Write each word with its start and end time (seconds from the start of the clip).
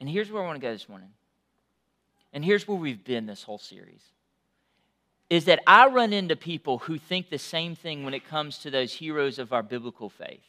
And 0.00 0.08
here's 0.08 0.30
where 0.30 0.42
I 0.42 0.46
want 0.46 0.56
to 0.56 0.66
go 0.66 0.72
this 0.72 0.88
morning. 0.88 1.10
And 2.32 2.44
here's 2.44 2.68
where 2.68 2.76
we've 2.76 3.04
been 3.04 3.26
this 3.26 3.42
whole 3.42 3.58
series 3.58 4.02
is 5.30 5.44
that 5.44 5.60
I 5.66 5.88
run 5.88 6.14
into 6.14 6.36
people 6.36 6.78
who 6.78 6.96
think 6.96 7.28
the 7.28 7.38
same 7.38 7.74
thing 7.74 8.02
when 8.02 8.14
it 8.14 8.26
comes 8.26 8.58
to 8.60 8.70
those 8.70 8.94
heroes 8.94 9.38
of 9.38 9.52
our 9.52 9.62
biblical 9.62 10.08
faith. 10.08 10.40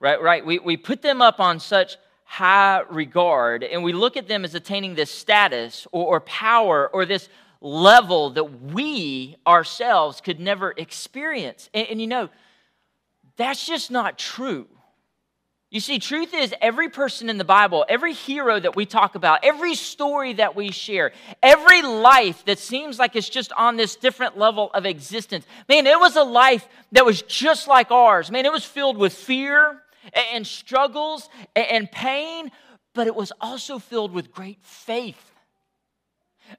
Right, 0.00 0.20
right. 0.20 0.44
We, 0.44 0.58
we 0.58 0.76
put 0.76 1.02
them 1.02 1.22
up 1.22 1.38
on 1.38 1.60
such 1.60 1.96
high 2.24 2.82
regard 2.90 3.62
and 3.62 3.84
we 3.84 3.92
look 3.92 4.16
at 4.16 4.26
them 4.26 4.44
as 4.44 4.54
attaining 4.54 4.96
this 4.96 5.10
status 5.10 5.86
or, 5.92 6.16
or 6.16 6.20
power 6.20 6.88
or 6.92 7.06
this 7.06 7.28
level 7.60 8.30
that 8.30 8.60
we 8.60 9.36
ourselves 9.46 10.20
could 10.20 10.40
never 10.40 10.74
experience. 10.76 11.70
And, 11.72 11.86
and 11.88 12.00
you 12.00 12.08
know, 12.08 12.28
that's 13.36 13.64
just 13.64 13.90
not 13.90 14.18
true. 14.18 14.66
You 15.68 15.80
see, 15.80 15.98
truth 15.98 16.32
is, 16.32 16.54
every 16.60 16.88
person 16.88 17.28
in 17.28 17.38
the 17.38 17.44
Bible, 17.44 17.84
every 17.88 18.12
hero 18.12 18.60
that 18.60 18.76
we 18.76 18.86
talk 18.86 19.16
about, 19.16 19.40
every 19.42 19.74
story 19.74 20.34
that 20.34 20.54
we 20.54 20.70
share, 20.70 21.12
every 21.42 21.82
life 21.82 22.44
that 22.44 22.60
seems 22.60 23.00
like 23.00 23.16
it's 23.16 23.28
just 23.28 23.52
on 23.52 23.76
this 23.76 23.96
different 23.96 24.38
level 24.38 24.70
of 24.74 24.86
existence, 24.86 25.44
man, 25.68 25.86
it 25.86 25.98
was 25.98 26.14
a 26.14 26.22
life 26.22 26.68
that 26.92 27.04
was 27.04 27.22
just 27.22 27.66
like 27.66 27.90
ours. 27.90 28.30
Man, 28.30 28.46
it 28.46 28.52
was 28.52 28.64
filled 28.64 28.96
with 28.96 29.12
fear 29.12 29.82
and 30.32 30.46
struggles 30.46 31.28
and 31.56 31.90
pain, 31.90 32.52
but 32.94 33.08
it 33.08 33.16
was 33.16 33.32
also 33.40 33.80
filled 33.80 34.12
with 34.12 34.30
great 34.30 34.62
faith 34.62 35.32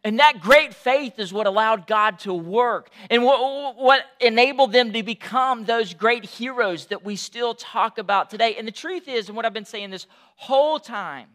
and 0.03 0.19
that 0.19 0.41
great 0.41 0.73
faith 0.73 1.19
is 1.19 1.33
what 1.33 1.47
allowed 1.47 1.87
God 1.87 2.19
to 2.19 2.33
work 2.33 2.89
and 3.09 3.23
what, 3.23 3.75
what, 3.77 4.01
enabled 4.19 4.71
them 4.71 4.93
to 4.93 5.03
become 5.03 5.65
those 5.65 5.93
great 5.93 6.25
heroes 6.25 6.87
that 6.87 7.03
we 7.03 7.15
still 7.15 7.53
talk 7.53 7.97
about 7.97 8.29
today. 8.29 8.55
And 8.57 8.67
the 8.67 8.71
truth 8.71 9.07
is, 9.07 9.27
and 9.27 9.35
what 9.35 9.45
I've 9.45 9.53
been 9.53 9.65
saying 9.65 9.89
this 9.89 10.07
whole 10.35 10.79
time, 10.79 11.27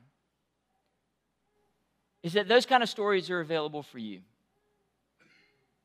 is 2.22 2.34
that 2.34 2.48
those 2.48 2.66
kind 2.66 2.82
of 2.82 2.88
stories 2.88 3.30
are 3.30 3.40
available 3.40 3.82
for 3.82 3.98
you. 3.98 4.20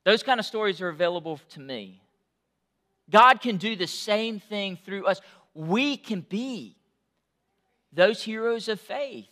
Those 0.03 0.23
kind 0.23 0.39
of 0.39 0.45
stories 0.45 0.81
are 0.81 0.89
available 0.89 1.39
to 1.49 1.59
me. 1.59 2.01
God 3.09 3.41
can 3.41 3.57
do 3.57 3.75
the 3.75 3.87
same 3.87 4.39
thing 4.39 4.77
through 4.85 5.05
us. 5.05 5.19
We 5.53 5.97
can 5.97 6.21
be 6.21 6.75
those 7.91 8.23
heroes 8.23 8.67
of 8.67 8.79
faith. 8.79 9.27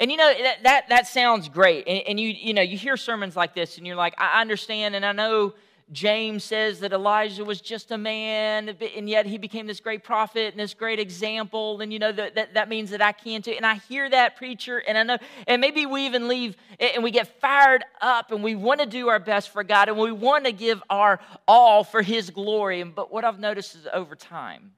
And 0.00 0.10
you 0.10 0.16
know, 0.16 0.32
that, 0.42 0.62
that, 0.62 0.88
that 0.88 1.06
sounds 1.06 1.48
great. 1.48 1.86
And, 1.88 2.02
and, 2.06 2.20
you, 2.20 2.28
you 2.28 2.54
know, 2.54 2.62
you 2.62 2.76
hear 2.76 2.96
sermons 2.96 3.36
like 3.36 3.54
this 3.54 3.78
and 3.78 3.86
you're 3.86 3.96
like, 3.96 4.14
I 4.18 4.40
understand 4.40 4.94
and 4.94 5.04
I 5.04 5.12
know 5.12 5.54
James 5.90 6.44
says 6.44 6.80
that 6.80 6.92
Elijah 6.92 7.44
was 7.44 7.62
just 7.62 7.90
a 7.92 7.98
man, 7.98 8.76
and 8.94 9.08
yet 9.08 9.24
he 9.24 9.38
became 9.38 9.66
this 9.66 9.80
great 9.80 10.04
prophet 10.04 10.52
and 10.52 10.60
this 10.60 10.74
great 10.74 10.98
example. 10.98 11.80
And 11.80 11.92
you 11.92 11.98
know, 11.98 12.12
that, 12.12 12.34
that, 12.34 12.54
that 12.54 12.68
means 12.68 12.90
that 12.90 13.00
I 13.00 13.12
can 13.12 13.40
too. 13.40 13.52
And 13.52 13.64
I 13.64 13.76
hear 13.88 14.08
that, 14.10 14.36
preacher, 14.36 14.82
and 14.86 14.98
I 14.98 15.02
know, 15.02 15.16
and 15.46 15.60
maybe 15.60 15.86
we 15.86 16.04
even 16.04 16.28
leave 16.28 16.56
and 16.78 17.02
we 17.02 17.10
get 17.10 17.40
fired 17.40 17.84
up 18.02 18.32
and 18.32 18.44
we 18.44 18.54
want 18.54 18.80
to 18.80 18.86
do 18.86 19.08
our 19.08 19.18
best 19.18 19.50
for 19.50 19.64
God 19.64 19.88
and 19.88 19.96
we 19.96 20.12
want 20.12 20.44
to 20.44 20.52
give 20.52 20.82
our 20.90 21.20
all 21.46 21.84
for 21.84 22.02
his 22.02 22.28
glory. 22.30 22.82
But 22.82 23.10
what 23.10 23.24
I've 23.24 23.40
noticed 23.40 23.74
is 23.74 23.88
over 23.92 24.14
time, 24.14 24.72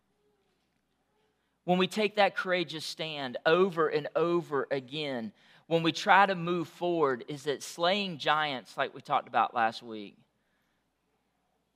when 1.70 1.78
we 1.78 1.86
take 1.86 2.16
that 2.16 2.34
courageous 2.34 2.84
stand 2.84 3.36
over 3.46 3.86
and 3.86 4.08
over 4.16 4.66
again, 4.72 5.30
when 5.68 5.84
we 5.84 5.92
try 5.92 6.26
to 6.26 6.34
move 6.34 6.66
forward, 6.66 7.24
is 7.28 7.44
that 7.44 7.62
slaying 7.62 8.18
giants, 8.18 8.76
like 8.76 8.92
we 8.92 9.00
talked 9.00 9.28
about 9.28 9.54
last 9.54 9.80
week, 9.80 10.16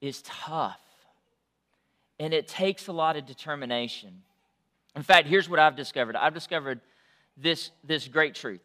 is 0.01 0.21
tough. 0.23 0.81
And 2.19 2.35
it 2.35 2.49
takes 2.49 2.89
a 2.89 2.93
lot 2.93 3.17
of 3.17 3.25
determination. 3.25 4.23
In 4.97 5.05
fact, 5.05 5.29
here's 5.29 5.49
what 5.49 5.61
I've 5.61 5.77
discovered 5.77 6.17
I've 6.17 6.35
discovered 6.35 6.81
this, 7.37 7.71
this 7.85 8.09
great 8.09 8.35
truth 8.35 8.63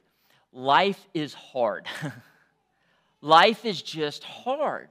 life 0.51 1.07
is 1.13 1.35
hard. 1.35 1.85
life 3.21 3.65
is 3.65 3.83
just 3.83 4.23
hard. 4.23 4.89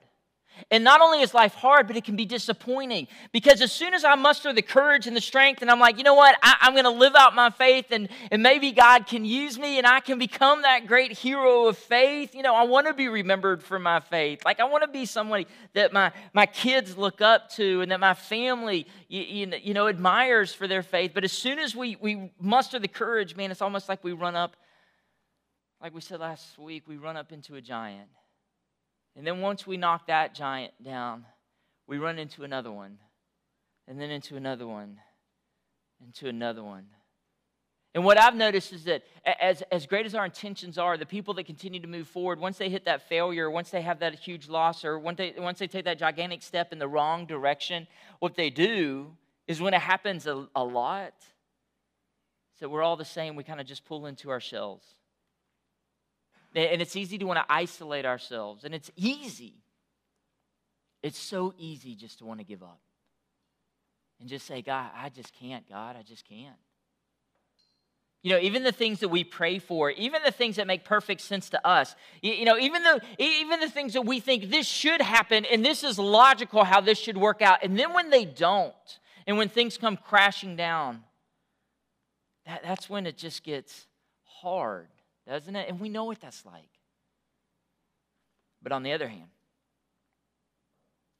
And 0.70 0.84
not 0.84 1.01
only 1.01 1.20
is 1.20 1.34
life 1.34 1.55
hard, 1.55 1.87
but 1.87 1.97
it 1.97 2.05
can 2.05 2.16
be 2.16 2.25
disappointing. 2.25 3.09
Because 3.33 3.60
as 3.60 3.72
soon 3.72 3.94
as 3.94 4.05
I 4.05 4.15
muster 4.15 4.53
the 4.53 4.62
courage 4.62 5.06
and 5.06 5.16
the 5.16 5.21
strength, 5.21 5.62
and 5.62 5.71
I'm 5.71 5.81
like, 5.81 5.99
you 5.99 6.05
know 6.05 6.15
what, 6.15 6.37
I, 6.43 6.56
am 6.62 6.72
going 6.72 6.84
to 6.84 6.91
live 6.91 7.15
out 7.16 7.34
my 7.34 7.50
faith, 7.50 7.87
and, 7.91 8.09
and 8.31 8.43
maybe 8.43 8.72
God 8.72 9.06
can 9.06 9.25
use 9.25 9.59
me, 9.59 9.78
and 9.78 9.87
I 9.87 10.00
can 10.00 10.19
become 10.19 10.62
that 10.62 10.87
great 10.87 11.12
hero 11.12 11.69
of 11.69 11.78
faith. 11.78 12.34
You 12.34 12.43
know, 12.43 12.55
I 12.55 12.65
want 12.65 12.87
to 12.87 12.94
be 12.94 13.09
remembered 13.09 13.62
for 13.62 13.78
my 13.78 14.00
faith. 14.00 14.44
Like, 14.44 14.60
I 14.60 14.65
want 14.65 14.83
to 14.83 14.88
be 14.88 15.06
somebody 15.06 15.47
that 15.75 15.93
my, 15.93 16.12
my 16.33 16.47
kids 16.47 16.97
look 16.97 17.21
up 17.21 17.50
to, 17.53 17.81
and 17.81 17.91
that 17.91 18.00
my 18.00 18.15
family, 18.15 18.87
you, 19.09 19.22
you, 19.22 19.53
you 19.62 19.75
know, 19.75 19.88
admires 19.88 20.53
for 20.53 20.66
their 20.66 20.83
faith. 20.83 21.12
But 21.15 21.25
as 21.25 21.33
soon 21.33 21.59
as 21.59 21.75
we, 21.75 21.97
we 22.00 22.31
muster 22.41 22.78
the 22.78 22.88
courage, 22.88 23.37
man, 23.37 23.50
it's 23.50 23.62
almost 23.62 23.88
like 23.88 24.03
we 24.04 24.12
run 24.12 24.37
up, 24.37 24.56
like 25.81 25.94
we 25.94 26.00
said 26.00 26.21
last 26.21 26.59
week, 26.59 26.84
we 26.87 26.97
run 26.97 27.16
up 27.16 27.33
into 27.33 27.54
a 27.54 27.60
giant. 27.60 28.09
And 29.19 29.27
then 29.27 29.41
once 29.41 29.67
we 29.67 29.77
knock 29.77 30.06
that 30.06 30.33
giant 30.33 30.73
down, 30.81 31.27
we 31.89 31.99
run 31.99 32.21
into 32.21 32.45
another 32.45 32.71
one, 32.71 32.99
and 33.89 34.01
then 34.01 34.11
into 34.11 34.37
another 34.37 34.65
one, 34.65 35.01
into 36.01 36.29
another 36.29 36.62
one. 36.62 36.87
And 37.97 38.05
what 38.05 38.17
I've 38.17 38.37
noticed 38.37 38.73
is 38.73 38.84
that 38.84 39.03
as, 39.41 39.65
as 39.73 39.87
great 39.87 40.07
as 40.07 40.15
our 40.15 40.25
intentions 40.25 40.78
are, 40.78 40.97
the 40.97 41.05
people 41.05 41.34
that 41.34 41.47
continue 41.47 41.81
to 41.81 41.89
move 41.89 42.07
forward, 42.07 42.39
once 42.39 42.59
they 42.59 42.71
hit 42.71 42.84
that 42.84 43.09
failure, 43.09 43.51
once 43.51 43.71
they 43.71 43.83
have 43.83 43.99
that 43.99 44.15
huge 44.15 44.49
loss, 44.49 44.84
or 44.84 45.01
once 45.01 45.17
they, 45.19 45.34
once 45.37 45.59
they 45.59 45.67
take 45.67 45.87
that 45.87 45.99
gigantic 45.99 46.41
step 46.41 46.73
in 46.73 46.78
the 46.78 46.87
wrong 46.87 47.27
direction, 47.27 47.89
what 48.21 48.37
they 48.37 48.51
do 48.51 49.17
is 49.49 49.61
when 49.61 49.75
it 49.75 49.81
happens 49.81 50.28
a, 50.28 50.47
a 50.55 50.62
lot, 50.62 51.15
so 52.61 52.69
we're 52.69 52.84
all 52.84 52.97
the 52.97 53.05
same, 53.05 53.34
we 53.34 53.43
kind 53.43 53.61
of 53.61 53.67
just 53.67 53.84
pull 53.84 54.07
into 54.07 54.31
our 54.31 54.41
shells. 54.41 54.84
And 56.59 56.83
it's 56.83 56.97
easy 56.97 57.19
to 57.19 57.25
want 57.25 57.39
to 57.39 57.47
isolate 57.49 58.05
ourselves. 58.05 58.65
And 58.65 58.75
it's 58.75 58.91
easy. 58.97 59.55
It's 61.03 61.19
so 61.19 61.55
easy 61.57 61.95
just 61.95 62.19
to 62.19 62.25
want 62.25 62.41
to 62.41 62.45
give 62.45 62.63
up 62.63 62.81
and 64.21 64.29
just 64.29 64.47
say, 64.47 64.63
God, 64.63 64.91
I 64.97 65.11
just 65.11 65.33
can't. 65.33 65.69
God, 65.69 65.97
I 65.97 66.03
just 66.03 66.29
can't. 66.29 66.57
You 68.23 68.33
know, 68.33 68.41
even 68.41 68.65
the 68.65 68.73
things 68.73 68.99
that 69.01 69.09
we 69.09 69.23
pray 69.23 69.61
for, 69.61 69.93
even 69.93 70.23
the 70.25 70.33
things 70.33 70.57
that 70.57 70.67
make 70.67 70.85
perfect 70.85 71.21
sense 71.21 71.51
to 71.51 71.67
us, 71.67 71.95
you, 72.21 72.45
know, 72.45 72.59
even 72.59 72.83
the, 72.83 73.01
even 73.19 73.61
the 73.61 73.71
things 73.71 73.93
that 73.93 74.03
we 74.03 74.19
think 74.19 74.51
this 74.51 74.67
should 74.67 75.01
happen 75.01 75.45
and 75.45 75.65
this 75.65 75.85
is 75.85 76.01
logical 76.01 76.65
how 76.65 76.81
this 76.81 76.99
should 76.99 77.17
work 77.17 77.41
out. 77.41 77.61
And 77.63 77.79
then 77.79 77.93
when 77.95 78.11
they 78.11 78.25
don't, 78.25 78.75
and 79.29 79.39
when 79.39 79.49
things 79.49 79.79
come 79.79 79.97
crashing 79.97 80.57
down, 80.57 81.05
that, 82.47 82.63
that's 82.65 82.91
when 82.91 83.07
it 83.07 83.17
just 83.17 83.45
gets 83.45 83.87
hard 84.25 84.89
doesn't 85.28 85.55
it? 85.55 85.69
And 85.69 85.78
we 85.78 85.89
know 85.89 86.05
what 86.05 86.21
that's 86.21 86.44
like. 86.47 86.71
But 88.62 88.72
on 88.72 88.83
the 88.83 88.93
other 88.93 89.09
hand, 89.09 89.31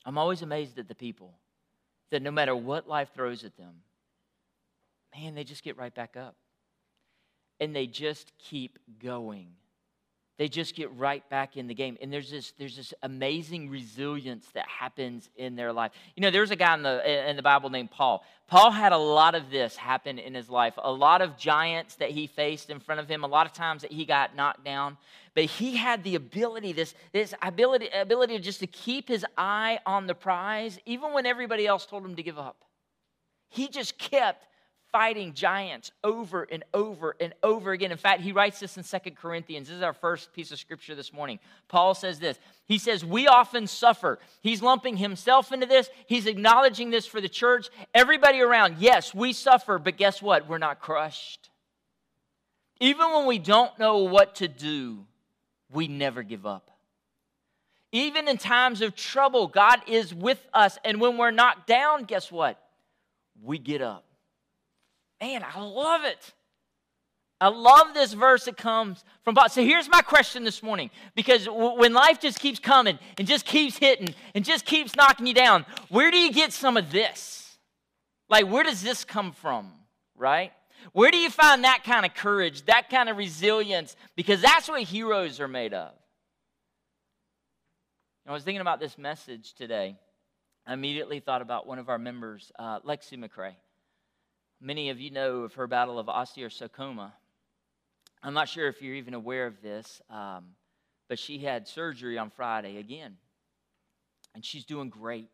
I'm 0.05 0.19
always 0.19 0.43
amazed 0.43 0.79
at 0.79 0.89
the 0.89 0.95
people 0.95 1.35
that 2.11 2.23
no 2.23 2.31
matter 2.31 2.57
what 2.57 2.89
life 2.89 3.11
throws 3.15 3.45
at 3.45 3.57
them, 3.57 3.83
man, 5.15 5.35
they 5.35 5.45
just 5.45 5.63
get 5.63 5.77
right 5.77 5.95
back 5.95 6.17
up. 6.17 6.37
And 7.61 7.75
they 7.75 7.87
just 7.87 8.33
keep 8.39 8.79
going 9.03 9.49
they 10.39 10.49
just 10.49 10.77
get 10.77 10.91
right 10.97 11.29
back 11.29 11.57
in 11.57 11.67
the 11.67 11.75
game. 11.75 11.99
And 12.01 12.13
there's 12.13 12.31
this 12.31 12.53
there's 12.59 12.77
this 12.77 12.95
amazing 13.03 13.69
resilience 13.69 14.47
that 14.55 14.67
happens 14.69 15.29
in 15.37 15.57
their 15.57 15.73
life. 15.73 15.91
You 16.17 16.23
know 16.23 16.31
there's 16.31 16.53
a 16.53 16.57
guy 16.57 16.75
in 16.75 16.83
the 16.83 17.29
in 17.29 17.37
the 17.37 17.43
bible 17.43 17.71
named 17.71 17.91
paul. 17.91 18.25
Paul 18.47 18.71
had 18.71 18.93
a 18.93 18.99
lot 18.99 19.35
of 19.35 19.51
this 19.51 19.77
happen 19.77 20.19
in 20.19 20.35
his 20.35 20.49
life. 20.49 20.75
A 20.79 20.91
lot 20.91 21.21
of 21.21 21.37
giants 21.37 21.97
that 21.97 22.11
he 22.11 22.27
faced 22.27 22.71
in 22.71 22.81
front 22.81 23.01
of 23.01 23.09
him 23.09 23.25
a 23.25 23.27
lot 23.27 23.47
of 23.47 23.53
times 23.53 23.83
that 23.83 23.93
he 23.93 24.07
got 24.07 24.35
knocked 24.35 24.65
down. 24.65 24.97
But 25.35 25.45
he 25.45 25.77
had 25.77 26.05
the 26.05 26.15
ability 26.15 26.73
this 26.73 26.95
this 27.13 27.35
ability 27.43 27.89
ability 27.89 28.39
just 28.39 28.61
to 28.61 28.67
keep 28.69 29.09
his 29.09 29.27
eye 29.37 29.81
on 29.85 30.07
the 30.07 30.15
prize 30.15 30.79
even 30.87 31.13
when 31.13 31.27
everybody 31.27 31.67
else 31.67 31.85
told 31.85 32.05
him 32.05 32.15
to 32.15 32.23
give 32.23 32.39
up. 32.39 32.65
He 33.49 33.69
just 33.69 33.99
kept 33.99 34.47
fighting 34.93 35.35
giants 35.35 35.93
over 36.03 36.45
and 36.51 36.65
over 36.73 37.15
and 37.21 37.35
over 37.43 37.73
again. 37.73 37.93
In 37.93 37.99
fact, 37.99 38.23
he 38.23 38.33
writes 38.33 38.61
this 38.61 38.77
in 38.77 38.83
Second 38.83 39.17
Corinthians. 39.17 39.69
This 39.69 39.77
is 39.77 39.83
our 39.83 39.93
first 39.93 40.33
piece 40.33 40.51
of 40.51 40.59
scripture 40.59 40.95
this 40.95 41.13
morning. 41.13 41.39
Paul 41.69 41.95
says 41.95 42.19
this 42.19 42.39
He 42.67 42.79
says, 42.79 43.05
We 43.05 43.27
often 43.27 43.67
suffer. 43.67 44.19
He's 44.41 44.63
lumping 44.63 44.97
himself 44.97 45.53
into 45.53 45.67
this, 45.67 45.91
he's 46.07 46.27
acknowledging 46.27 46.91
this 46.91 47.07
for 47.07 47.21
the 47.21 47.29
church. 47.29 47.69
Everybody 47.95 48.41
around, 48.41 48.77
yes, 48.79 49.15
we 49.15 49.33
suffer, 49.33 49.79
but 49.79 49.97
guess 49.97 50.23
what? 50.23 50.49
We're 50.49 50.59
not 50.59 50.81
crushed. 50.81 51.51
Even 52.81 53.13
when 53.13 53.27
we 53.27 53.39
don't 53.39 53.77
know 53.79 53.99
what 53.99 54.37
to 54.37 54.49
do, 54.49 55.05
we 55.71 55.89
never 55.89 56.23
give 56.23 56.47
up. 56.47 56.71
Even 57.91 58.29
in 58.29 58.37
times 58.37 58.83
of 58.83 58.95
trouble, 58.95 59.47
God 59.47 59.81
is 59.87 60.15
with 60.15 60.41
us. 60.53 60.79
And 60.85 61.01
when 61.01 61.17
we're 61.17 61.31
knocked 61.31 61.67
down, 61.67 62.05
guess 62.05 62.31
what? 62.31 62.63
We 63.43 63.59
get 63.59 63.81
up. 63.81 64.05
Man, 65.21 65.45
I 65.45 65.61
love 65.61 66.05
it. 66.05 66.35
I 67.41 67.49
love 67.49 67.95
this 67.95 68.13
verse 68.15 68.47
that 68.47 68.57
comes 68.57 69.05
from 69.23 69.37
Paul. 69.37 69.49
So 69.49 69.63
here's 69.63 69.89
my 69.89 70.01
question 70.01 70.43
this 70.43 70.63
morning 70.63 70.91
because 71.15 71.47
when 71.49 71.93
life 71.93 72.21
just 72.21 72.41
keeps 72.41 72.59
coming 72.59 72.99
and 73.17 73.29
just 73.29 73.45
keeps 73.45 73.79
hitting 73.79 74.13
and 74.35 74.45
just 74.45 74.65
keeps 74.65 74.97
knocking 74.97 75.27
you 75.27 75.35
down, 75.35 75.65
where 75.89 76.11
do 76.11 76.17
you 76.17 76.33
get 76.33 76.53
some 76.53 76.77
of 76.77 76.91
this? 76.91 77.59
Like, 78.29 78.47
where 78.47 78.65
does 78.65 78.83
this 78.83 79.05
come 79.05 79.33
from, 79.33 79.73
right? 80.17 80.53
Where 80.93 81.11
do 81.11 81.17
you 81.17 81.31
find 81.31 81.63
that 81.65 81.85
kind 81.85 82.05
of 82.05 82.15
courage, 82.15 82.65
that 82.67 82.91
kind 82.91 83.09
of 83.09 83.17
resilience? 83.17 83.97
Because 84.17 84.43
that's 84.43 84.69
what 84.69 84.83
heroes 84.83 85.39
are 85.39 85.49
made 85.49 85.75
of. 85.75 85.93
I 88.27 88.33
was 88.33 88.43
thinking 88.43 88.61
about 88.61 88.81
this 88.81 88.99
message 88.99 89.55
today. 89.55 89.97
I 90.67 90.75
immediately 90.75 91.21
thought 91.21 91.41
about 91.41 91.67
one 91.67 91.79
of 91.79 91.89
our 91.89 91.99
members, 91.99 92.53
uh, 92.59 92.81
Lexi 92.81 93.17
McCrae. 93.17 93.55
Many 94.61 94.91
of 94.91 95.01
you 95.01 95.11
know 95.11 95.43
of 95.43 95.55
her 95.55 95.67
battle 95.67 95.99
of 95.99 96.07
osteosarcoma. 96.07 97.13
I'm 98.23 98.35
not 98.35 98.49
sure 98.49 98.67
if 98.67 98.83
you're 98.83 98.97
even 98.97 99.15
aware 99.15 99.47
of 99.47 99.63
this, 99.63 100.03
um, 100.11 100.47
but 101.09 101.19
she 101.19 101.39
had 101.39 101.69
surgery 101.69 102.19
on 102.19 102.31
Friday 102.31 102.79
again. 102.79 103.17
And 104.35 104.45
she's 104.45 104.65
doing 104.65 104.89
great. 104.89 105.31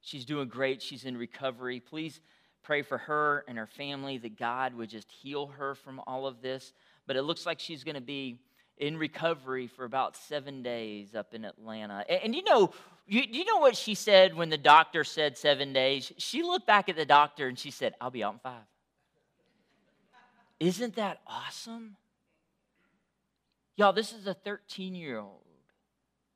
She's 0.00 0.24
doing 0.24 0.48
great. 0.48 0.82
She's 0.82 1.04
in 1.04 1.16
recovery. 1.16 1.78
Please 1.78 2.20
pray 2.64 2.82
for 2.82 2.98
her 2.98 3.44
and 3.46 3.56
her 3.56 3.66
family 3.66 4.18
that 4.18 4.36
God 4.36 4.74
would 4.74 4.90
just 4.90 5.10
heal 5.10 5.46
her 5.46 5.76
from 5.76 6.00
all 6.06 6.26
of 6.26 6.42
this. 6.42 6.72
But 7.06 7.14
it 7.14 7.22
looks 7.22 7.46
like 7.46 7.60
she's 7.60 7.84
going 7.84 7.94
to 7.94 8.00
be 8.00 8.40
in 8.78 8.96
recovery 8.96 9.66
for 9.66 9.84
about 9.84 10.16
seven 10.16 10.62
days 10.62 11.14
up 11.14 11.34
in 11.34 11.44
Atlanta. 11.44 12.04
And, 12.08 12.20
and 12.24 12.34
you 12.34 12.42
know, 12.42 12.72
you, 13.06 13.22
you 13.28 13.44
know 13.44 13.58
what 13.58 13.76
she 13.76 13.94
said 13.94 14.34
when 14.34 14.50
the 14.50 14.58
doctor 14.58 15.04
said 15.04 15.38
seven 15.38 15.72
days? 15.72 16.12
She 16.18 16.42
looked 16.42 16.66
back 16.66 16.88
at 16.88 16.96
the 16.96 17.06
doctor 17.06 17.48
and 17.48 17.58
she 17.58 17.70
said, 17.70 17.94
I'll 18.00 18.10
be 18.10 18.24
out 18.24 18.34
in 18.34 18.40
five. 18.40 18.62
Isn't 20.58 20.96
that 20.96 21.20
awesome? 21.26 21.96
Y'all, 23.76 23.92
this 23.92 24.12
is 24.12 24.26
a 24.26 24.34
13 24.34 24.94
year 24.94 25.18
old 25.18 25.42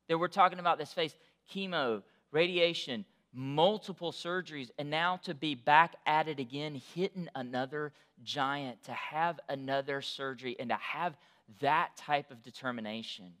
that 0.07 0.17
we're 0.17 0.27
talking 0.27 0.59
about 0.59 0.77
this 0.77 0.93
face 0.93 1.15
chemo, 1.53 2.03
radiation, 2.31 3.05
multiple 3.33 4.11
surgeries, 4.11 4.69
and 4.77 4.89
now 4.89 5.17
to 5.23 5.33
be 5.33 5.55
back 5.55 5.95
at 6.05 6.27
it 6.27 6.39
again, 6.39 6.81
hitting 6.93 7.29
another 7.35 7.93
giant, 8.23 8.83
to 8.83 8.91
have 8.91 9.39
another 9.49 10.01
surgery, 10.01 10.55
and 10.59 10.69
to 10.69 10.75
have 10.75 11.15
that 11.59 11.97
type 11.97 12.31
of 12.31 12.41
determination. 12.41 13.33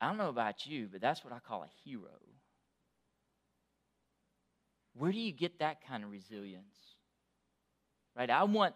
I 0.00 0.08
don't 0.08 0.18
know 0.18 0.28
about 0.28 0.66
you, 0.66 0.88
but 0.90 1.00
that's 1.00 1.24
what 1.24 1.32
I 1.32 1.38
call 1.38 1.62
a 1.62 1.68
hero. 1.84 2.20
Where 4.94 5.12
do 5.12 5.18
you 5.18 5.32
get 5.32 5.58
that 5.58 5.86
kind 5.86 6.04
of 6.04 6.10
resilience? 6.10 6.76
Right? 8.16 8.30
I 8.30 8.44
want, 8.44 8.74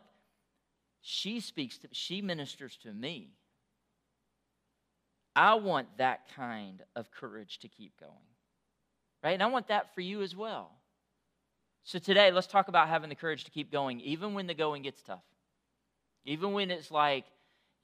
she 1.01 1.41
speaks 1.41 1.79
to, 1.79 1.89
she 1.93 2.21
ministers 2.21 2.77
to 2.83 2.93
me. 2.93 3.31
I 5.35 5.55
want 5.55 5.89
that 5.99 6.27
kind 6.37 6.83
of 6.95 7.11
courage 7.11 7.59
to 7.61 7.69
keep 7.69 7.99
going. 7.99 8.13
Right? 9.23 9.33
And 9.33 9.43
I 9.43 9.47
want 9.47 9.69
that 9.69 9.95
for 9.95 10.01
you 10.01 10.23
as 10.23 10.35
well. 10.37 10.73
So 11.85 11.99
today, 11.99 12.31
let's 12.31 12.47
talk 12.47 12.69
about 12.69 12.89
having 12.89 13.09
the 13.09 13.15
courage 13.15 13.45
to 13.45 13.51
keep 13.51 13.73
going, 13.73 14.01
even 14.01 14.35
when 14.35 14.47
the 14.47 14.55
going 14.55 14.83
gets 14.83 15.03
tough. 15.03 15.25
Even 16.25 16.53
when 16.53 16.71
it's 16.71 16.91
like 16.91 17.25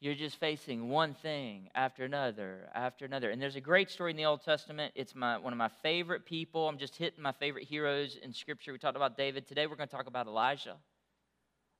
you're 0.00 0.14
just 0.14 0.38
facing 0.38 0.88
one 0.90 1.14
thing 1.14 1.70
after 1.74 2.04
another 2.04 2.68
after 2.74 3.04
another. 3.04 3.30
And 3.30 3.40
there's 3.40 3.56
a 3.56 3.60
great 3.60 3.90
story 3.90 4.10
in 4.10 4.16
the 4.16 4.26
Old 4.26 4.42
Testament. 4.42 4.92
It's 4.94 5.14
my, 5.14 5.38
one 5.38 5.52
of 5.52 5.58
my 5.58 5.70
favorite 5.82 6.26
people. 6.26 6.68
I'm 6.68 6.78
just 6.78 6.96
hitting 6.96 7.22
my 7.22 7.32
favorite 7.32 7.64
heroes 7.64 8.16
in 8.22 8.32
Scripture. 8.32 8.72
We 8.72 8.78
talked 8.78 8.96
about 8.96 9.16
David. 9.16 9.46
Today, 9.46 9.66
we're 9.66 9.76
going 9.76 9.88
to 9.88 9.96
talk 9.96 10.06
about 10.06 10.26
Elijah. 10.26 10.76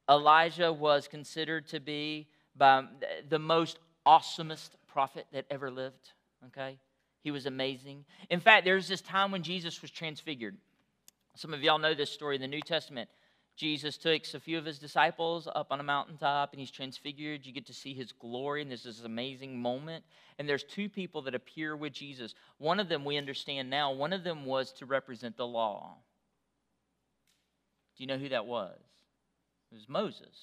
Elijah 0.09 0.73
was 0.73 1.09
considered 1.09 1.69
to 1.69 1.81
be 1.81 2.29
by 2.57 2.85
the 3.29 3.39
most 3.39 3.79
awesomest 4.07 4.71
prophet 4.87 5.27
that 5.33 5.45
ever 5.51 5.71
lived. 5.71 6.13
Okay? 6.47 6.79
He 7.23 7.31
was 7.31 7.45
amazing. 7.45 8.05
In 8.31 8.41
fact, 8.41 8.65
there's 8.65 8.89
this 8.89 9.03
time 9.03 9.31
when 9.31 9.43
Jesus 9.43 9.83
was 9.83 9.91
transfigured. 9.91 10.57
Some 11.35 11.53
of 11.53 11.63
y'all 11.63 11.79
know 11.79 11.93
this 11.93 12.11
story 12.11 12.37
in 12.37 12.41
the 12.41 12.49
New 12.49 12.63
Testament. 12.63 13.11
Jesus 13.57 13.97
takes 13.97 14.35
a 14.35 14.41
few 14.41 14.59
of 14.59 14.67
his 14.67 14.79
disciples 14.79 15.49
up 15.55 15.69
on 15.71 15.81
a 15.81 15.83
mountaintop 15.83 16.53
and 16.53 16.61
he's 16.61 16.71
transfigured. 16.71 17.47
You 17.47 17.53
get 17.53 17.67
to 17.67 17.73
see 17.73 17.95
his 17.95 18.13
glory, 18.13 18.61
and 18.61 18.71
this 18.71 18.85
is 18.85 19.01
an 19.01 19.07
amazing 19.07 19.61
moment. 19.61 20.05
And 20.39 20.47
there's 20.47 20.63
two 20.63 20.91
people 20.91 21.23
that 21.23 21.35
appear 21.35 21.75
with 21.75 21.95
Jesus. 21.95 22.35
One 22.59 22.79
of 22.79 22.91
them 22.91 23.03
we 23.03 23.17
understand 23.17 23.71
now, 23.71 23.93
one 23.93 24.13
of 24.13 24.25
them 24.25 24.45
was 24.45 24.73
to 24.75 24.87
represent 24.87 25.39
the 25.39 25.47
law. 25.47 25.95
Do 27.97 28.03
you 28.03 28.07
know 28.07 28.19
who 28.19 28.29
that 28.29 28.45
was? 28.45 28.79
It 29.73 29.75
was 29.75 29.89
Moses. 29.89 30.37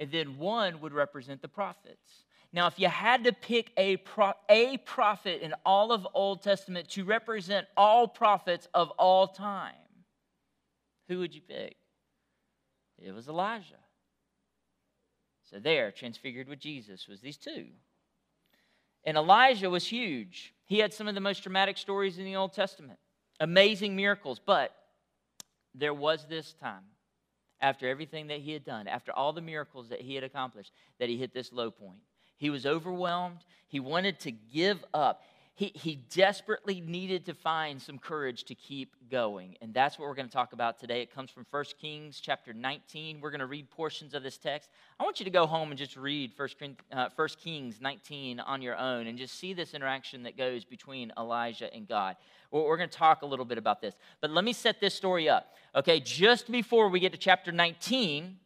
And 0.00 0.10
then 0.10 0.38
one 0.38 0.80
would 0.80 0.92
represent 0.92 1.40
the 1.40 1.48
prophets. 1.48 2.24
Now, 2.52 2.66
if 2.66 2.80
you 2.80 2.88
had 2.88 3.24
to 3.24 3.32
pick 3.32 3.70
a, 3.76 3.98
pro- 3.98 4.32
a 4.48 4.78
prophet 4.78 5.40
in 5.40 5.54
all 5.64 5.92
of 5.92 6.06
Old 6.14 6.42
Testament 6.42 6.88
to 6.90 7.04
represent 7.04 7.68
all 7.76 8.08
prophets 8.08 8.66
of 8.74 8.90
all 8.90 9.28
time, 9.28 9.74
who 11.08 11.20
would 11.20 11.32
you 11.32 11.40
pick? 11.40 11.76
It 13.04 13.14
was 13.14 13.28
Elijah. 13.28 13.80
So 15.50 15.58
there, 15.58 15.90
transfigured 15.90 16.48
with 16.48 16.60
Jesus, 16.60 17.06
was 17.08 17.20
these 17.20 17.36
two. 17.36 17.66
And 19.04 19.16
Elijah 19.16 19.68
was 19.68 19.86
huge. 19.86 20.54
He 20.64 20.78
had 20.78 20.94
some 20.94 21.08
of 21.08 21.14
the 21.14 21.20
most 21.20 21.42
dramatic 21.42 21.76
stories 21.76 22.18
in 22.18 22.24
the 22.24 22.36
Old 22.36 22.52
Testament, 22.52 22.98
amazing 23.40 23.96
miracles. 23.96 24.40
But 24.44 24.74
there 25.74 25.94
was 25.94 26.26
this 26.26 26.54
time 26.54 26.84
after 27.60 27.88
everything 27.88 28.28
that 28.28 28.40
he 28.40 28.52
had 28.52 28.64
done, 28.64 28.88
after 28.88 29.12
all 29.12 29.32
the 29.32 29.40
miracles 29.40 29.88
that 29.88 30.00
he 30.00 30.14
had 30.14 30.24
accomplished, 30.24 30.72
that 30.98 31.08
he 31.08 31.16
hit 31.16 31.34
this 31.34 31.52
low 31.52 31.70
point. 31.70 32.00
He 32.36 32.50
was 32.50 32.66
overwhelmed. 32.66 33.38
He 33.68 33.80
wanted 33.80 34.18
to 34.20 34.30
give 34.30 34.84
up. 34.94 35.22
He, 35.54 35.70
he 35.74 35.96
desperately 35.96 36.80
needed 36.80 37.26
to 37.26 37.34
find 37.34 37.80
some 37.80 37.98
courage 37.98 38.44
to 38.44 38.54
keep 38.54 38.96
going. 39.10 39.56
And 39.60 39.74
that's 39.74 39.98
what 39.98 40.08
we're 40.08 40.14
going 40.14 40.28
to 40.28 40.32
talk 40.32 40.54
about 40.54 40.80
today. 40.80 41.02
It 41.02 41.14
comes 41.14 41.30
from 41.30 41.44
1 41.50 41.64
Kings 41.78 42.20
chapter 42.20 42.54
19. 42.54 43.20
We're 43.20 43.30
going 43.30 43.40
to 43.40 43.46
read 43.46 43.70
portions 43.70 44.14
of 44.14 44.22
this 44.22 44.38
text. 44.38 44.70
I 44.98 45.04
want 45.04 45.20
you 45.20 45.24
to 45.24 45.30
go 45.30 45.46
home 45.46 45.70
and 45.70 45.76
just 45.76 45.94
read 45.94 46.32
1 46.34 46.76
uh, 46.92 47.08
Kings 47.38 47.80
19 47.82 48.40
on 48.40 48.62
your 48.62 48.78
own 48.78 49.06
and 49.06 49.18
just 49.18 49.38
see 49.38 49.52
this 49.52 49.74
interaction 49.74 50.22
that 50.22 50.38
goes 50.38 50.64
between 50.64 51.12
Elijah 51.18 51.72
and 51.74 51.86
God. 51.86 52.16
We're 52.50 52.78
going 52.78 52.88
to 52.88 52.98
talk 52.98 53.20
a 53.20 53.26
little 53.26 53.44
bit 53.44 53.58
about 53.58 53.82
this. 53.82 53.94
But 54.22 54.30
let 54.30 54.44
me 54.44 54.54
set 54.54 54.80
this 54.80 54.94
story 54.94 55.28
up. 55.28 55.54
Okay, 55.74 56.00
just 56.00 56.50
before 56.50 56.88
we 56.88 56.98
get 56.98 57.12
to 57.12 57.18
chapter 57.18 57.52
19, 57.52 58.38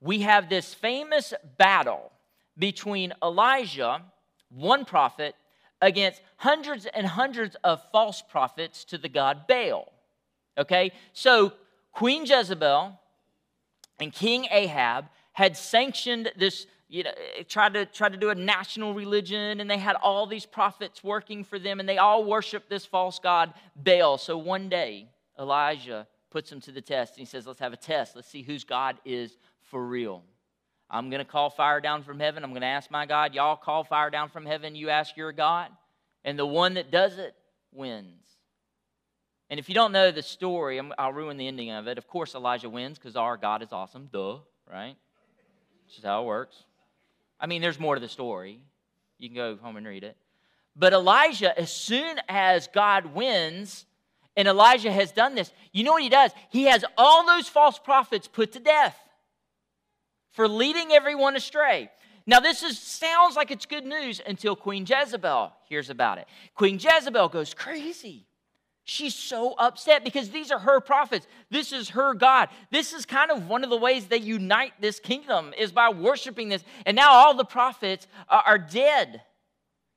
we 0.00 0.20
have 0.22 0.48
this 0.48 0.74
famous 0.74 1.34
battle 1.56 2.10
between 2.56 3.12
Elijah, 3.22 4.02
one 4.48 4.84
prophet, 4.84 5.36
against 5.80 6.20
hundreds 6.36 6.86
and 6.86 7.06
hundreds 7.06 7.56
of 7.64 7.82
false 7.90 8.22
prophets 8.22 8.84
to 8.84 8.98
the 8.98 9.08
god 9.08 9.46
Baal. 9.46 9.92
Okay, 10.56 10.92
so 11.12 11.52
Queen 11.92 12.26
Jezebel 12.26 12.98
and 14.00 14.12
King 14.12 14.46
Ahab 14.50 15.06
had 15.32 15.56
sanctioned 15.56 16.32
this 16.36 16.66
you 16.88 17.04
know, 17.04 17.10
eh, 17.38 17.42
tried 17.46 17.74
to 17.74 17.84
try 17.84 18.08
to 18.08 18.16
do 18.16 18.30
a 18.30 18.34
national 18.34 18.94
religion, 18.94 19.60
and 19.60 19.70
they 19.70 19.78
had 19.78 19.96
all 19.96 20.26
these 20.26 20.46
prophets 20.46 21.04
working 21.04 21.44
for 21.44 21.58
them, 21.58 21.80
and 21.80 21.88
they 21.88 21.98
all 21.98 22.24
worshiped 22.24 22.70
this 22.70 22.86
false 22.86 23.18
god 23.18 23.52
Baal. 23.76 24.18
So 24.18 24.38
one 24.38 24.68
day, 24.68 25.10
Elijah 25.38 26.06
puts 26.30 26.50
them 26.50 26.60
to 26.62 26.72
the 26.72 26.80
test, 26.80 27.14
and 27.14 27.20
he 27.20 27.26
says, 27.26 27.46
"Let's 27.46 27.60
have 27.60 27.72
a 27.72 27.76
test. 27.76 28.16
Let's 28.16 28.28
see 28.28 28.42
whose 28.42 28.64
God 28.64 28.98
is 29.04 29.36
for 29.60 29.84
real." 29.84 30.24
I'm 30.90 31.10
going 31.10 31.24
to 31.24 31.30
call 31.30 31.50
fire 31.50 31.80
down 31.80 32.02
from 32.02 32.18
heaven. 32.18 32.42
I'm 32.42 32.50
going 32.50 32.62
to 32.62 32.66
ask 32.66 32.90
my 32.90 33.04
God. 33.04 33.34
Y'all 33.34 33.56
call 33.56 33.84
fire 33.84 34.10
down 34.10 34.30
from 34.30 34.46
heaven. 34.46 34.74
You 34.74 34.88
ask 34.88 35.16
your 35.16 35.32
God. 35.32 35.68
And 36.24 36.38
the 36.38 36.46
one 36.46 36.74
that 36.74 36.90
does 36.90 37.18
it 37.18 37.34
wins. 37.72 38.24
And 39.50 39.60
if 39.60 39.68
you 39.68 39.74
don't 39.74 39.92
know 39.92 40.10
the 40.10 40.22
story, 40.22 40.78
i 40.80 41.06
will 41.06 41.12
ruin 41.12 41.36
the 41.36 41.46
ending 41.46 41.70
of 41.70 41.88
it. 41.88 41.98
Of 41.98 42.06
course, 42.06 42.34
Elijah 42.34 42.68
wins 42.68 42.98
because 42.98 43.16
our 43.16 43.36
God 43.36 43.62
is 43.62 43.72
awesome. 43.72 44.08
Duh, 44.12 44.38
right? 44.70 44.96
This 45.86 45.98
is 45.98 46.04
how 46.04 46.22
it 46.22 46.26
works. 46.26 46.64
I 47.40 47.46
mean, 47.46 47.62
there's 47.62 47.80
more 47.80 47.94
to 47.94 48.00
the 48.00 48.08
story. 48.08 48.60
You 49.18 49.28
can 49.28 49.36
go 49.36 49.56
home 49.56 49.76
and 49.76 49.86
read 49.86 50.04
it. 50.04 50.16
But 50.76 50.92
Elijah, 50.92 51.58
as 51.58 51.72
soon 51.72 52.18
as 52.28 52.68
God 52.68 53.14
wins, 53.14 53.86
and 54.36 54.46
Elijah 54.46 54.92
has 54.92 55.12
done 55.12 55.34
this, 55.34 55.50
you 55.72 55.82
know 55.82 55.92
what 55.92 56.02
he 56.02 56.08
does? 56.08 56.30
He 56.50 56.64
has 56.64 56.84
all 56.96 57.26
those 57.26 57.48
false 57.48 57.78
prophets 57.78 58.28
put 58.28 58.52
to 58.52 58.60
death 58.60 58.96
for 60.30 60.48
leading 60.48 60.92
everyone 60.92 61.36
astray. 61.36 61.90
Now, 62.26 62.40
this 62.40 62.62
is, 62.62 62.78
sounds 62.78 63.36
like 63.36 63.50
it's 63.50 63.64
good 63.64 63.86
news 63.86 64.20
until 64.26 64.54
Queen 64.54 64.84
Jezebel 64.86 65.52
hears 65.68 65.88
about 65.88 66.18
it. 66.18 66.26
Queen 66.54 66.78
Jezebel 66.78 67.30
goes 67.30 67.54
crazy. 67.54 68.26
She's 68.84 69.14
so 69.14 69.52
upset 69.58 70.02
because 70.02 70.30
these 70.30 70.50
are 70.50 70.58
her 70.58 70.80
prophets. 70.80 71.26
This 71.50 71.72
is 71.72 71.90
her 71.90 72.14
God. 72.14 72.48
This 72.70 72.94
is 72.94 73.04
kind 73.04 73.30
of 73.30 73.46
one 73.46 73.62
of 73.62 73.68
the 73.68 73.76
ways 73.76 74.06
they 74.06 74.16
unite 74.16 74.72
this 74.80 74.98
kingdom 74.98 75.52
is 75.58 75.72
by 75.72 75.90
worshiping 75.90 76.48
this. 76.48 76.64
And 76.86 76.96
now 76.96 77.12
all 77.12 77.34
the 77.34 77.44
prophets 77.44 78.06
are, 78.30 78.58
dead. 78.58 79.20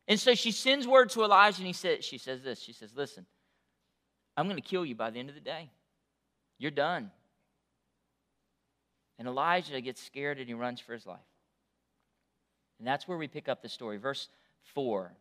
And 0.09 0.19
so 0.19 0.35
she 0.35 0.51
sends 0.51 0.85
word 0.85 1.09
to 1.11 1.23
Elijah 1.23 1.59
and 1.59 1.67
he 1.67 1.73
said, 1.73 2.03
she 2.03 2.17
says 2.17 2.43
this. 2.43 2.61
She 2.61 2.73
says, 2.73 2.91
Listen, 2.93 3.25
I'm 4.35 4.45
going 4.45 4.57
to 4.57 4.61
kill 4.61 4.85
you 4.85 4.93
by 4.93 5.09
the 5.09 5.19
end 5.19 5.29
of 5.29 5.35
the 5.35 5.41
day. 5.41 5.69
You're 6.57 6.71
done. 6.71 7.11
And 9.21 9.27
Elijah 9.27 9.79
gets 9.81 10.01
scared 10.01 10.39
and 10.39 10.47
he 10.47 10.55
runs 10.55 10.79
for 10.79 10.93
his 10.93 11.05
life. 11.05 11.19
And 12.79 12.87
that's 12.87 13.07
where 13.07 13.19
we 13.19 13.27
pick 13.27 13.47
up 13.47 13.61
the 13.61 13.69
story. 13.69 13.97
Verse 13.97 14.29
4 14.73 15.13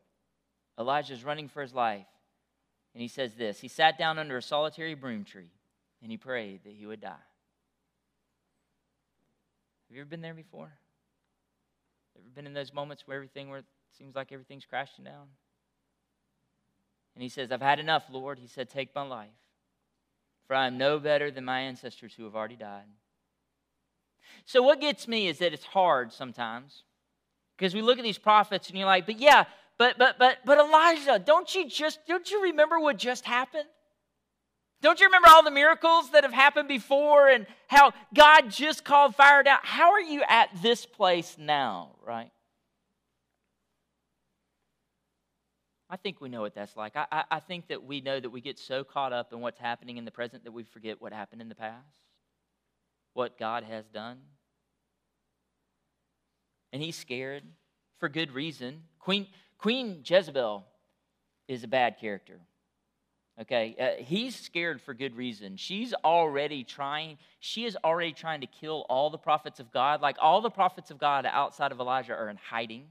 Elijah's 0.79 1.23
running 1.23 1.49
for 1.49 1.61
his 1.61 1.75
life. 1.75 2.07
And 2.95 3.03
he 3.03 3.09
says 3.09 3.35
this 3.35 3.61
He 3.61 3.69
sat 3.69 3.99
down 3.99 4.19
under 4.19 4.39
a 4.39 4.43
solitary 4.43 4.95
broom 4.95 5.25
tree 5.25 5.51
and 6.01 6.11
he 6.11 6.17
prayed 6.17 6.65
that 6.65 6.73
he 6.73 6.87
would 6.87 7.03
die. 7.03 7.11
Have 9.89 9.95
you 9.95 10.01
ever 10.01 10.09
been 10.09 10.23
there 10.23 10.33
before? 10.33 10.73
Ever 12.17 12.31
been 12.35 12.47
in 12.47 12.55
those 12.55 12.73
moments 12.73 13.03
where 13.05 13.17
everything 13.17 13.51
where 13.51 13.59
it 13.59 13.67
seems 13.99 14.17
like 14.17 14.33
everything's 14.33 14.65
crashing 14.65 15.05
down? 15.05 15.27
And 17.15 17.23
he 17.23 17.29
says, 17.29 17.53
I've 17.53 17.61
had 17.61 17.79
enough, 17.79 18.05
Lord. 18.11 18.39
He 18.39 18.47
said, 18.47 18.71
Take 18.71 18.95
my 18.95 19.03
life, 19.03 19.29
for 20.47 20.57
I 20.57 20.69
am 20.69 20.79
no 20.79 20.99
better 20.99 21.31
than 21.31 21.45
my 21.45 21.61
ancestors 21.61 22.15
who 22.15 22.25
have 22.25 22.35
already 22.35 22.57
died. 22.57 22.87
So, 24.45 24.63
what 24.63 24.81
gets 24.81 25.07
me 25.09 25.29
is 25.29 25.39
that 25.39 25.53
it's 25.53 25.65
hard 25.65 26.13
sometimes 26.13 26.83
because 27.57 27.75
we 27.75 27.83
look 27.83 27.99
at 27.99 28.05
these 28.05 28.19
prophets 28.19 28.69
and 28.69 28.79
you're 28.79 28.87
like, 28.87 29.07
but 29.07 29.21
yeah, 29.21 29.45
but, 29.79 29.99
but, 29.99 30.19
but, 30.19 30.39
but 30.45 30.59
Elijah, 30.59 31.19
don't 31.19 31.55
you 31.55 31.69
just, 31.69 32.01
don't 32.07 32.31
you 32.31 32.43
remember 32.43 32.79
what 32.79 32.97
just 32.97 33.25
happened? 33.25 33.69
Don't 34.83 34.99
you 34.99 35.07
remember 35.07 35.29
all 35.29 35.43
the 35.43 35.51
miracles 35.51 36.11
that 36.11 36.25
have 36.25 36.33
happened 36.33 36.69
before 36.69 37.29
and 37.29 37.47
how 37.67 37.93
God 38.15 38.51
just 38.51 38.85
called 38.85 39.15
fire 39.15 39.43
down? 39.43 39.59
How 39.63 39.93
are 39.93 40.01
you 40.01 40.23
at 40.29 40.51
this 40.63 40.87
place 40.87 41.37
now, 41.39 41.97
right? 42.07 42.31
I 45.91 45.97
think 45.97 46.21
we 46.21 46.29
know 46.29 46.41
what 46.41 46.55
that's 46.55 46.77
like. 46.77 46.97
I, 46.97 47.07
I, 47.11 47.25
I, 47.31 47.41
think 47.41 47.67
that 47.69 47.83
we 47.83 48.01
know 48.01 48.21
that 48.21 48.31
we 48.31 48.41
get 48.41 48.59
so 48.59 48.85
caught 48.85 49.13
up 49.13 49.33
in 49.33 49.41
what's 49.41 49.59
happening 49.59 49.97
in 49.97 50.05
the 50.05 50.13
present 50.13 50.45
that 50.45 50.53
we 50.53 50.63
forget 50.63 51.03
what 51.03 51.13
happened 51.13 51.43
in 51.43 51.49
the 51.49 51.55
past, 51.55 51.75
what 53.15 53.39
God 53.39 53.65
has 53.65 53.87
done. 53.89 54.19
And 56.73 56.83
he's 56.83 56.97
scared 56.97 57.43
for 57.99 58.09
good 58.09 58.33
reason. 58.33 58.83
Queen, 58.99 59.27
Queen 59.59 60.03
Jezebel 60.05 60.65
is 61.49 61.65
a 61.65 61.69
bad 61.69 61.99
character. 61.99 62.41
Okay, 63.41 63.75
uh, 63.81 64.03
he's 64.03 64.37
scared 64.37 64.83
for 64.83 64.93
good 64.93 65.17
reason. 65.17 65.57
She's 65.57 65.95
already 66.05 66.63
trying, 66.63 67.17
she 67.39 67.65
is 67.65 67.77
already 67.83 68.13
trying 68.13 68.43
to 68.43 68.47
kill 68.47 68.85
all 68.91 69.09
the 69.09 69.19
prophets 69.19 69.61
of 69.61 69.73
God. 69.73 70.03
Like 70.03 70.17
all 70.21 70.43
the 70.43 70.51
prophets 70.51 70.91
of 70.91 70.99
God 70.99 71.27
outside 71.27 71.73
of 71.73 71.81
Elijah 71.81 72.13
are 72.13 72.29
in 72.29 72.37
hiding. 72.37 72.87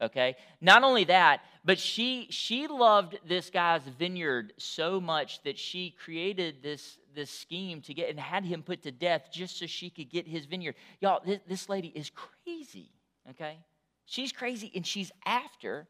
Okay? 0.00 0.36
Not 0.60 0.84
only 0.84 1.04
that, 1.04 1.40
but 1.64 1.78
she 1.78 2.28
she 2.30 2.66
loved 2.66 3.18
this 3.26 3.50
guy's 3.50 3.82
vineyard 3.98 4.52
so 4.58 5.00
much 5.00 5.42
that 5.42 5.58
she 5.58 5.90
created 5.90 6.62
this 6.62 6.98
this 7.14 7.30
scheme 7.30 7.80
to 7.82 7.94
get 7.94 8.10
and 8.10 8.18
had 8.18 8.44
him 8.44 8.62
put 8.62 8.82
to 8.82 8.92
death 8.92 9.28
just 9.32 9.58
so 9.58 9.66
she 9.66 9.90
could 9.90 10.08
get 10.08 10.26
his 10.26 10.46
vineyard. 10.46 10.76
Y'all, 11.00 11.20
this, 11.24 11.40
this 11.48 11.68
lady 11.68 11.88
is 11.88 12.10
crazy. 12.10 12.90
Okay? 13.30 13.58
She's 14.06 14.32
crazy 14.32 14.70
and 14.74 14.86
she's 14.86 15.10
after 15.26 15.88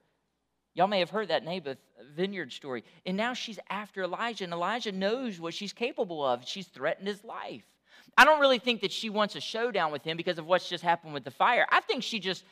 Y'all 0.79 0.87
may 0.87 1.01
have 1.01 1.11
heard 1.11 1.27
that 1.27 1.45
Naboth 1.45 1.79
vineyard 2.15 2.53
story. 2.53 2.85
And 3.05 3.17
now 3.17 3.35
she's 3.35 3.59
after 3.69 4.05
Elijah, 4.05 4.45
and 4.45 4.53
Elijah 4.53 4.93
knows 4.93 5.41
what 5.41 5.53
she's 5.53 5.73
capable 5.73 6.25
of. 6.25 6.47
She's 6.47 6.69
threatened 6.69 7.09
his 7.09 7.25
life. 7.25 7.65
I 8.17 8.25
don't 8.25 8.39
really 8.39 8.61
think 8.61 8.83
that 8.83 8.93
she 8.93 9.11
wants 9.11 9.35
a 9.35 9.41
showdown 9.41 9.91
with 9.91 10.05
him 10.05 10.17
because 10.17 10.39
of 10.39 10.47
what's 10.47 10.69
just 10.69 10.85
happened 10.85 11.15
with 11.15 11.25
the 11.25 11.33
fire. 11.33 11.67
I 11.71 11.81
think 11.81 12.05
she 12.05 12.21
just 12.21 12.45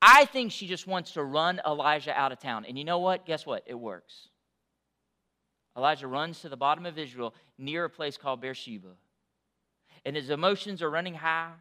I 0.00 0.26
think 0.26 0.52
she 0.52 0.66
just 0.66 0.86
wants 0.86 1.12
to 1.12 1.22
run 1.22 1.60
Elijah 1.66 2.12
out 2.12 2.32
of 2.32 2.38
town. 2.38 2.64
And 2.66 2.78
you 2.78 2.84
know 2.84 2.98
what? 2.98 3.26
Guess 3.26 3.46
what? 3.46 3.62
It 3.66 3.74
works. 3.74 4.28
Elijah 5.76 6.06
runs 6.06 6.40
to 6.40 6.48
the 6.48 6.56
bottom 6.56 6.86
of 6.86 6.98
Israel 6.98 7.34
near 7.58 7.84
a 7.84 7.90
place 7.90 8.16
called 8.16 8.40
Beersheba. 8.40 8.90
And 10.04 10.14
his 10.14 10.30
emotions 10.30 10.82
are 10.82 10.90
running 10.90 11.14
high. 11.14 11.52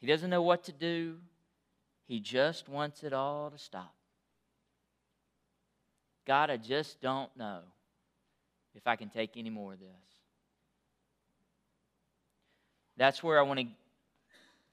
He 0.00 0.06
doesn't 0.06 0.30
know 0.30 0.42
what 0.42 0.64
to 0.64 0.72
do. 0.72 1.16
He 2.06 2.20
just 2.20 2.68
wants 2.68 3.04
it 3.04 3.12
all 3.12 3.50
to 3.50 3.58
stop. 3.58 3.94
God, 6.26 6.50
I 6.50 6.56
just 6.56 7.00
don't 7.00 7.34
know 7.36 7.60
if 8.74 8.86
I 8.86 8.96
can 8.96 9.08
take 9.08 9.36
any 9.36 9.50
more 9.50 9.72
of 9.72 9.80
this. 9.80 9.88
That's 12.96 13.22
where 13.22 13.38
I 13.38 13.42
want 13.42 13.60
to 13.60 13.66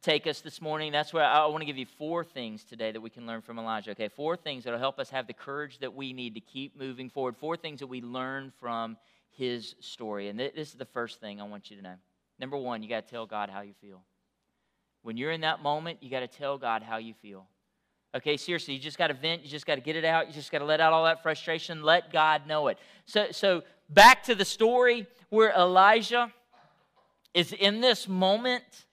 take 0.05 0.27
us 0.27 0.41
this 0.41 0.61
morning. 0.61 0.91
That's 0.91 1.11
where 1.13 1.23
I 1.23 1.43
want 1.47 1.61
to 1.61 1.65
give 1.65 1.79
you 1.79 1.87
four 1.97 2.23
things 2.23 2.63
today 2.63 2.91
that 2.91 3.01
we 3.01 3.09
can 3.09 3.25
learn 3.25 3.41
from 3.41 3.57
Elijah. 3.57 3.91
Okay, 3.91 4.07
four 4.07 4.37
things 4.37 4.63
that 4.63 4.71
will 4.71 4.77
help 4.77 4.99
us 4.99 5.09
have 5.09 5.25
the 5.25 5.33
courage 5.33 5.79
that 5.79 5.95
we 5.95 6.13
need 6.13 6.35
to 6.35 6.39
keep 6.39 6.77
moving 6.77 7.09
forward. 7.09 7.35
Four 7.35 7.57
things 7.57 7.79
that 7.79 7.87
we 7.87 8.01
learn 8.01 8.53
from 8.59 8.97
his 9.31 9.73
story. 9.79 10.29
And 10.29 10.39
this 10.39 10.69
is 10.69 10.73
the 10.75 10.85
first 10.85 11.19
thing 11.19 11.41
I 11.41 11.43
want 11.45 11.71
you 11.71 11.77
to 11.77 11.81
know. 11.81 11.95
Number 12.37 12.55
one, 12.55 12.83
you 12.83 12.89
got 12.89 13.07
to 13.07 13.11
tell 13.11 13.25
God 13.25 13.49
how 13.49 13.61
you 13.61 13.73
feel. 13.81 14.03
When 15.01 15.17
you're 15.17 15.31
in 15.31 15.41
that 15.41 15.63
moment, 15.63 16.03
you 16.03 16.11
got 16.11 16.19
to 16.19 16.27
tell 16.27 16.59
God 16.59 16.83
how 16.83 16.97
you 16.97 17.15
feel. 17.15 17.47
Okay, 18.13 18.37
seriously, 18.37 18.75
you 18.75 18.79
just 18.79 18.99
got 18.99 19.07
to 19.07 19.15
vent. 19.15 19.43
You 19.43 19.49
just 19.49 19.65
got 19.65 19.75
to 19.75 19.81
get 19.81 19.95
it 19.95 20.05
out. 20.05 20.27
You 20.27 20.33
just 20.33 20.51
got 20.51 20.59
to 20.59 20.65
let 20.65 20.81
out 20.81 20.93
all 20.93 21.05
that 21.05 21.23
frustration. 21.23 21.81
Let 21.81 22.13
God 22.13 22.45
know 22.45 22.67
it. 22.67 22.77
So, 23.05 23.31
so 23.31 23.63
back 23.89 24.21
to 24.25 24.35
the 24.35 24.45
story 24.45 25.07
where 25.29 25.51
Elijah 25.51 26.31
is 27.33 27.53
in 27.53 27.81
this 27.81 28.07
moment. 28.07 28.84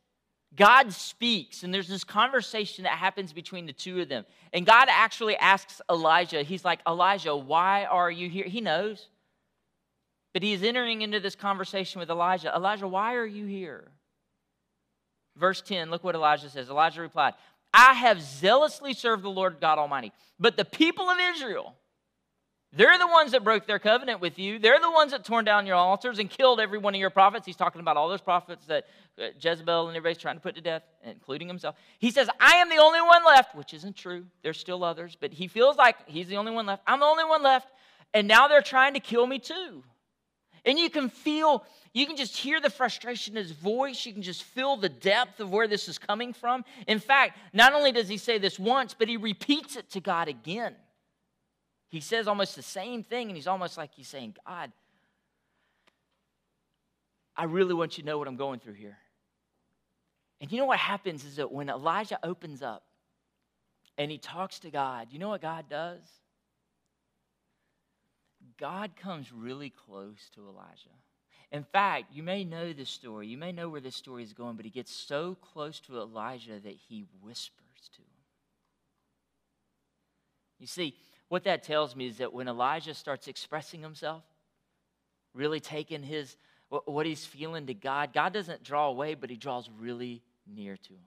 God 0.54 0.92
speaks, 0.92 1.62
and 1.62 1.73
there's 1.73 1.88
this 1.88 2.04
conversation 2.04 2.85
that 2.85 2.99
happens 2.99 3.32
between 3.32 3.66
the 3.66 3.73
two 3.73 4.00
of 4.00 4.09
them. 4.09 4.25
And 4.52 4.66
God 4.66 4.88
actually 4.90 5.37
asks 5.37 5.80
Elijah, 5.90 6.42
He's 6.42 6.64
like, 6.64 6.80
Elijah, 6.87 7.35
why 7.35 7.85
are 7.85 8.11
you 8.11 8.28
here? 8.28 8.44
He 8.44 8.61
knows. 8.61 9.09
But 10.32 10.42
he's 10.42 10.62
entering 10.62 11.02
into 11.02 11.21
this 11.21 11.35
conversation 11.35 11.99
with 11.99 12.11
Elijah. 12.11 12.54
Elijah, 12.54 12.88
why 12.88 13.14
are 13.14 13.26
you 13.26 13.44
here? 13.44 13.90
Verse 15.37 15.61
10, 15.62 15.90
look 15.90 16.04
what 16.04 16.14
Elijah 16.14 16.49
says. 16.49 16.71
Elijah 16.71 17.02
replied, 17.02 17.35
I 17.73 17.94
have 17.94 18.21
zealously 18.21 18.94
served 18.94 19.23
the 19.23 19.30
Lord 19.30 19.59
God 19.61 19.78
Almighty. 19.78 20.12
But 20.38 20.56
the 20.56 20.64
people 20.64 21.09
of 21.09 21.18
Israel, 21.35 21.75
they're 22.75 22.99
the 22.99 23.07
ones 23.07 23.33
that 23.33 23.45
broke 23.45 23.67
their 23.67 23.79
covenant 23.79 24.21
with 24.21 24.38
you. 24.38 24.59
They're 24.59 24.81
the 24.81 24.91
ones 24.91 25.12
that 25.12 25.25
torn 25.25 25.45
down 25.45 25.67
your 25.67 25.76
altars 25.76 26.19
and 26.19 26.31
killed 26.31 26.59
every 26.59 26.79
one 26.79 26.95
of 26.95 27.00
your 27.00 27.11
prophets. 27.11 27.45
He's 27.45 27.57
talking 27.57 27.81
about 27.81 27.99
all 27.99 28.09
those 28.09 28.23
prophets 28.23 28.64
that 28.67 28.87
uh, 29.21 29.26
Jezebel 29.38 29.88
and 29.88 29.97
everybody's 29.97 30.23
trying 30.23 30.37
to 30.37 30.41
put 30.41 30.55
to 30.55 30.62
death, 30.62 30.83
including 31.05 31.49
himself. 31.49 31.76
He 31.99 32.11
says, 32.11 32.31
I 32.41 32.57
am 32.57 32.71
the 32.71 32.79
only 32.79 33.02
one 33.02 33.25
left, 33.26 33.55
which 33.55 33.75
isn't 33.75 33.95
true. 33.95 34.25
There's 34.43 34.59
still 34.59 34.85
others, 34.85 35.19
but 35.21 35.35
he 35.35 35.49
feels 35.49 35.76
like 35.76 35.97
he's 36.09 36.29
the 36.29 36.37
only 36.37 36.52
one 36.52 36.64
left. 36.64 36.83
I'm 36.87 37.00
the 37.00 37.07
only 37.07 37.25
one 37.25 37.43
left. 37.43 37.69
And 38.14 38.26
now 38.26 38.49
they're 38.49 38.62
trying 38.62 38.95
to 38.95 39.00
kill 39.00 39.26
me 39.26 39.38
too. 39.38 39.83
And 40.64 40.79
you 40.79 40.88
can 40.88 41.11
feel, 41.11 41.64
you 41.93 42.07
can 42.07 42.17
just 42.17 42.37
hear 42.37 42.59
the 42.59 42.71
frustration 42.71 43.37
in 43.37 43.43
his 43.43 43.52
voice. 43.52 44.07
You 44.07 44.14
can 44.14 44.23
just 44.23 44.45
feel 44.45 44.76
the 44.76 44.88
depth 44.88 45.41
of 45.41 45.50
where 45.50 45.69
this 45.69 45.88
is 45.88 45.99
coming 45.99 46.33
from. 46.33 46.64
In 46.87 47.00
fact, 47.00 47.38
not 47.52 47.75
only 47.75 47.93
does 47.93 48.09
he 48.09 48.17
say 48.17 48.38
this 48.38 48.59
once, 48.59 48.95
but 48.95 49.09
he 49.09 49.17
repeats 49.17 49.76
it 49.76 49.91
to 49.91 50.00
God 50.00 50.29
again. 50.29 50.75
He 51.93 52.01
says 52.01 52.27
almost 52.27 52.57
the 52.57 52.63
same 52.63 53.05
thing, 53.05 53.29
and 53.29 53.37
he's 53.37 53.47
almost 53.47 53.77
like 53.77 53.91
he's 53.95 54.09
saying, 54.09 54.35
God, 54.47 54.73
I 57.37 57.45
really 57.45 57.75
want 57.75 57.99
you 57.99 58.03
to 58.03 58.07
know 58.09 58.17
what 58.17 58.29
I'm 58.29 58.37
going 58.37 58.61
through 58.61 58.73
here. 58.75 58.97
And 60.41 60.51
you 60.51 60.57
know 60.57 60.65
what 60.65 60.79
happens 60.79 61.23
is 61.23 61.37
that 61.37 61.53
when 61.53 61.69
Elijah 61.69 62.19
opens 62.23 62.63
up 62.63 62.83
and 63.99 64.11
he 64.11 64.17
talks 64.17 64.59
to 64.61 64.71
God, 64.71 65.09
you 65.11 65.19
know 65.19 65.29
what 65.29 65.43
God 65.43 65.67
does? 65.69 66.01
God 68.59 68.97
comes 68.97 69.31
really 69.31 69.69
close 69.69 70.31
to 70.35 70.49
Elijah. 70.49 70.97
In 71.51 71.63
fact, 71.63 72.07
you 72.15 72.23
may 72.23 72.43
know 72.43 72.73
this 72.73 72.89
story. 72.89 73.27
You 73.27 73.37
may 73.37 73.53
know 73.53 73.69
where 73.69 73.83
this 73.83 73.97
story 73.97 74.23
is 74.23 74.33
going, 74.33 74.57
but 74.57 74.65
he 74.65 74.71
gets 74.71 74.95
so 74.95 75.37
close 75.43 75.79
to 75.81 76.01
Elijah 76.01 76.59
that 76.59 76.77
he 76.89 77.05
whispers 77.21 77.91
to 77.97 78.01
him. 78.01 78.07
You 80.59 80.67
see, 80.67 80.95
what 81.33 81.45
that 81.45 81.62
tells 81.62 81.97
me 81.97 82.09
is 82.09 82.19
that 82.19 82.31
when 82.31 82.47
Elijah 82.47 82.93
starts 82.93 83.27
expressing 83.27 83.81
himself, 83.81 84.23
really 85.33 85.61
taking 85.61 86.03
his 86.03 86.37
what 86.85 87.07
he's 87.07 87.25
feeling 87.25 87.67
to 87.69 87.73
God, 87.73 88.12
God 88.12 88.35
doesn't 88.35 88.62
draw 88.62 88.89
away, 88.89 89.15
but 89.15 89.31
he 89.31 89.37
draws 89.37 89.71
really 89.79 90.21
near 90.47 90.77
to 90.77 90.93
him. 90.93 91.07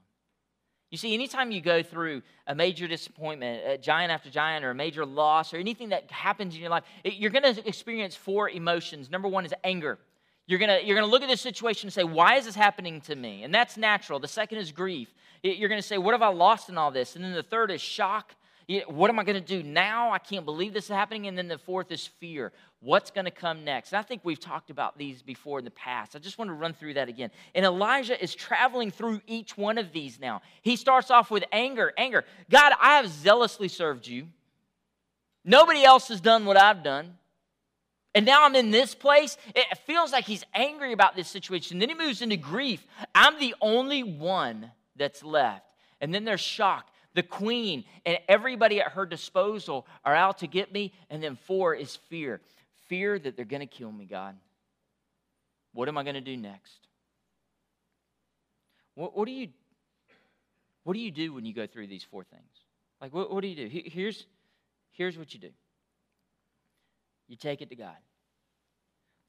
You 0.89 0.97
see, 0.97 1.13
anytime 1.13 1.51
you 1.51 1.61
go 1.61 1.83
through 1.83 2.23
a 2.47 2.55
major 2.55 2.87
disappointment, 2.87 3.61
a 3.67 3.77
giant 3.77 4.11
after 4.11 4.31
giant, 4.31 4.65
or 4.65 4.71
a 4.71 4.75
major 4.75 5.05
loss, 5.05 5.53
or 5.53 5.57
anything 5.57 5.89
that 5.89 6.09
happens 6.09 6.55
in 6.55 6.61
your 6.61 6.71
life, 6.71 6.85
you're 7.03 7.29
going 7.29 7.53
to 7.53 7.67
experience 7.67 8.15
four 8.15 8.49
emotions. 8.49 9.11
Number 9.11 9.27
one 9.27 9.45
is 9.45 9.53
anger. 9.63 9.99
You're 10.47 10.57
going 10.57 10.79
to 10.79 10.83
you're 10.83 10.95
going 10.95 11.07
to 11.07 11.11
look 11.11 11.21
at 11.21 11.29
this 11.29 11.41
situation 11.41 11.85
and 11.85 11.93
say, 11.93 12.03
Why 12.03 12.37
is 12.37 12.45
this 12.45 12.55
happening 12.55 12.99
to 13.01 13.15
me? 13.15 13.43
And 13.43 13.53
that's 13.53 13.77
natural. 13.77 14.19
The 14.19 14.27
second 14.27 14.57
is 14.57 14.71
grief. 14.71 15.13
You're 15.43 15.69
going 15.69 15.81
to 15.81 15.87
say, 15.87 15.99
What 15.99 16.15
have 16.15 16.23
I 16.23 16.29
lost 16.29 16.67
in 16.69 16.79
all 16.79 16.89
this? 16.89 17.15
And 17.15 17.23
then 17.23 17.33
the 17.33 17.43
third 17.43 17.69
is 17.69 17.79
shock. 17.79 18.33
What 18.87 19.09
am 19.09 19.19
I 19.19 19.23
going 19.23 19.41
to 19.41 19.61
do 19.61 19.61
now? 19.61 20.11
I 20.11 20.17
can't 20.17 20.43
believe 20.43 20.73
this 20.73 20.85
is 20.85 20.89
happening. 20.89 21.27
And 21.27 21.37
then 21.37 21.47
the 21.47 21.57
fourth 21.57 21.91
is 21.91 22.07
fear. 22.07 22.51
What's 22.79 23.11
going 23.11 23.25
to 23.25 23.31
come 23.31 23.63
next? 23.63 23.91
And 23.91 23.99
I 23.99 24.01
think 24.01 24.21
we've 24.23 24.39
talked 24.39 24.69
about 24.69 24.97
these 24.97 25.21
before 25.21 25.59
in 25.59 25.65
the 25.65 25.71
past. 25.71 26.15
I 26.15 26.19
just 26.19 26.37
want 26.37 26.49
to 26.49 26.53
run 26.53 26.73
through 26.73 26.95
that 26.95 27.07
again. 27.07 27.29
And 27.53 27.65
Elijah 27.65 28.21
is 28.21 28.33
traveling 28.33 28.91
through 28.91 29.21
each 29.27 29.57
one 29.57 29.77
of 29.77 29.91
these 29.91 30.19
now. 30.19 30.41
He 30.61 30.75
starts 30.75 31.11
off 31.11 31.29
with 31.29 31.43
anger. 31.51 31.93
Anger. 31.97 32.25
God, 32.49 32.73
I 32.81 32.97
have 32.97 33.07
zealously 33.07 33.67
served 33.67 34.07
you. 34.07 34.27
Nobody 35.43 35.83
else 35.83 36.07
has 36.07 36.19
done 36.19 36.45
what 36.45 36.57
I've 36.57 36.83
done. 36.83 37.17
And 38.15 38.25
now 38.25 38.45
I'm 38.45 38.55
in 38.55 38.71
this 38.71 38.95
place. 38.95 39.37
It 39.53 39.77
feels 39.85 40.11
like 40.11 40.25
he's 40.25 40.45
angry 40.55 40.93
about 40.93 41.15
this 41.15 41.27
situation. 41.27 41.79
Then 41.79 41.89
he 41.89 41.95
moves 41.95 42.21
into 42.21 42.37
grief. 42.37 42.87
I'm 43.13 43.39
the 43.39 43.53
only 43.61 44.01
one 44.03 44.71
that's 44.95 45.23
left. 45.23 45.65
And 46.01 46.13
then 46.13 46.23
there's 46.23 46.41
shock 46.41 46.89
the 47.15 47.23
queen, 47.23 47.83
and 48.05 48.19
everybody 48.27 48.79
at 48.79 48.91
her 48.91 49.07
disposal 49.07 49.87
are 50.03 50.13
out 50.13 50.37
to 50.39 50.47
get 50.47 50.71
me. 50.71 50.93
And 51.09 51.23
then 51.23 51.35
four 51.35 51.73
is 51.73 51.95
fear 51.95 52.41
fear 52.87 53.17
that 53.17 53.35
they're 53.35 53.45
going 53.45 53.61
to 53.61 53.65
kill 53.65 53.91
me, 53.91 54.05
God. 54.05 54.35
What 55.73 55.87
am 55.87 55.97
I 55.97 56.03
going 56.03 56.15
to 56.15 56.21
do 56.21 56.37
next? 56.37 56.87
What, 58.95 59.15
what, 59.17 59.25
do 59.25 59.31
you, 59.31 59.49
What 60.83 60.93
do 60.93 60.99
you 60.99 61.11
do 61.11 61.33
when 61.33 61.45
you 61.45 61.53
go 61.53 61.67
through 61.67 61.87
these 61.87 62.03
four 62.03 62.23
things? 62.23 62.43
Like, 63.01 63.13
what, 63.13 63.31
what 63.31 63.41
do 63.41 63.47
you 63.47 63.55
do? 63.55 63.81
Here's, 63.85 64.25
here's 64.91 65.17
what 65.17 65.33
you 65.33 65.39
do 65.39 65.49
you 67.27 67.35
take 67.35 67.61
it 67.61 67.69
to 67.71 67.75
God. 67.75 67.97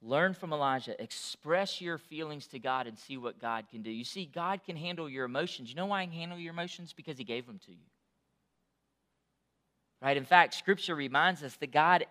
Learn 0.02 0.34
from 0.34 0.52
Elijah. 0.52 1.00
Express 1.02 1.80
your 1.80 1.98
feelings 1.98 2.46
to 2.48 2.58
God 2.58 2.86
and 2.86 2.98
see 2.98 3.16
what 3.16 3.40
God 3.40 3.64
can 3.70 3.82
do. 3.82 3.90
You 3.90 4.04
see, 4.04 4.26
God 4.26 4.60
can 4.64 4.76
handle 4.76 5.08
your 5.08 5.24
emotions. 5.24 5.70
You 5.70 5.74
know 5.74 5.86
why 5.86 6.02
He 6.02 6.08
can 6.08 6.18
handle 6.18 6.38
your 6.38 6.52
emotions? 6.52 6.92
Because 6.92 7.18
He 7.18 7.24
gave 7.24 7.46
them 7.46 7.58
to 7.66 7.72
you. 7.72 7.86
Right? 10.02 10.16
In 10.16 10.24
fact, 10.24 10.54
Scripture 10.54 10.94
reminds 10.94 11.42
us 11.42 11.56
that 11.56 11.72
God, 11.72 12.04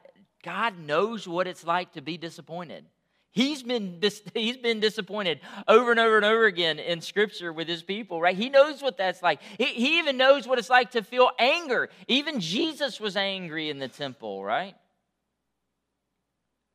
God 0.44 0.80
knows 0.80 1.28
what 1.28 1.48
it's 1.48 1.64
like 1.64 1.94
to 1.94 2.02
be 2.02 2.18
disappointed. 2.18 2.86
He's 3.32 3.62
been, 3.62 4.02
he's 4.34 4.58
been 4.58 4.80
disappointed 4.80 5.40
over 5.68 5.92
and 5.92 6.00
over 6.00 6.16
and 6.16 6.26
over 6.26 6.46
again 6.46 6.80
in 6.80 7.02
Scripture 7.02 7.54
with 7.54 7.68
his 7.68 7.84
people, 7.84 8.20
right? 8.20 8.36
He 8.36 8.50
knows 8.50 8.82
what 8.82 8.98
that's 8.98 9.22
like. 9.22 9.42
He, 9.60 9.66
he 9.66 10.00
even 10.00 10.18
knows 10.18 10.48
what 10.48 10.58
it's 10.58 10.70
like 10.70 10.92
to 10.92 11.04
feel 11.04 11.30
anger. 11.38 11.90
Even 12.08 12.40
Jesus 12.40 13.00
was 13.00 13.16
angry 13.16 13.70
in 13.70 13.78
the 13.78 13.88
temple, 13.88 14.44
right? 14.44 14.76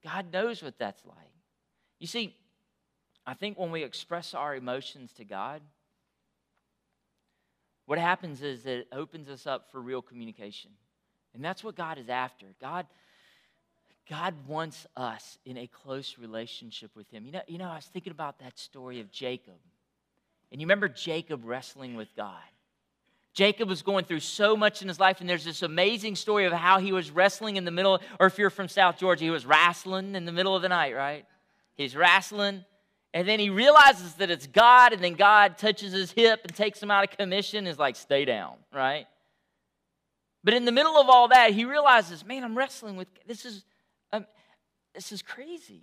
God 0.03 0.33
knows 0.33 0.63
what 0.63 0.79
that's 0.79 1.05
like. 1.05 1.17
You 1.99 2.07
see, 2.07 2.35
I 3.27 3.35
think 3.35 3.59
when 3.59 3.71
we 3.71 3.83
express 3.83 4.35
our 4.35 4.55
emotions 4.55 5.13
to 5.15 5.25
God, 5.25 5.61
what 7.87 7.99
happens 7.99 8.43
is 8.43 8.67
it 8.67 8.89
opens 8.93 9.29
us 9.29 9.47
up 9.47 9.71
for 9.71 9.81
real 9.81 10.01
communication. 10.01 10.71
And 11.35 11.45
that's 11.45 11.63
what 11.63 11.77
God 11.77 11.99
is 11.99 12.09
after. 12.09 12.47
God, 12.61 12.87
God 14.09 14.35
wants 14.47 14.87
us 14.97 15.39
in 15.45 15.57
a 15.57 15.67
close 15.67 16.17
relationship 16.19 16.91
with 16.95 17.11
Him. 17.11 17.27
You 17.27 17.33
know, 17.33 17.43
you 17.47 17.59
know, 17.59 17.69
I 17.69 17.77
was 17.77 17.87
thinking 17.87 18.11
about 18.11 18.39
that 18.41 18.59
story 18.59 19.01
of 19.01 19.11
Jacob. 19.11 19.59
And 20.51 20.61
you 20.61 20.67
remember 20.67 20.89
Jacob 20.89 21.43
wrestling 21.45 21.95
with 21.95 22.15
God. 22.17 22.35
Jacob 23.33 23.69
was 23.69 23.83
going 23.83 24.05
through 24.05 24.21
so 24.21 24.57
much 24.57 24.83
in 24.83 24.89
his 24.89 24.99
life, 24.99 25.21
and 25.21 25.31
there's 25.31 25.45
this 25.45 25.63
amazing 25.63 26.17
story 26.17 26.47
of 26.47 26.53
how 26.53 26.79
he 26.79 26.93
was 26.93 27.11
wrestling 27.11 27.57
in 27.57 27.65
the 27.65 27.71
middle, 27.71 28.01
or 28.19 28.27
if 28.27 28.39
you're 28.39 28.51
from 28.51 28.69
South 28.69 28.99
Georgia, 28.99 29.25
he 29.25 29.31
was 29.31 29.47
wrestling 29.47 30.15
in 30.15 30.25
the 30.25 30.33
middle 30.33 30.57
of 30.57 30.63
the 30.63 30.69
night, 30.69 30.97
right? 30.97 31.25
He's 31.77 31.95
wrestling, 31.95 32.65
and 33.15 33.27
then 33.27 33.39
he 33.39 33.51
realizes 33.51 34.15
that 34.15 34.31
it's 34.31 34.47
God, 34.47 34.93
and 34.93 35.03
then 35.03 35.15
God 35.15 35.59
touches 35.59 35.93
his 35.93 36.11
hip 36.11 36.41
and 36.45 36.55
takes 36.55 36.83
him 36.83 36.91
out 36.91 37.05
of 37.05 37.17
commission 37.17 37.67
is 37.67 37.79
like, 37.79 37.97
stay 37.97 38.25
down, 38.25 38.55
right? 38.73 39.07
But 40.43 40.55
in 40.55 40.65
the 40.65 40.73
middle 40.73 40.97
of 40.97 41.09
all 41.09 41.29
that, 41.29 41.53
he 41.53 41.65
realizes, 41.65 42.25
man, 42.25 42.45
I'm 42.45 42.57
wrestling 42.57 42.97
with 42.97 43.09
this 43.27 43.45
is 43.45 43.65
um, 44.13 44.27
this 44.95 45.13
is 45.13 45.23
crazy. 45.23 45.83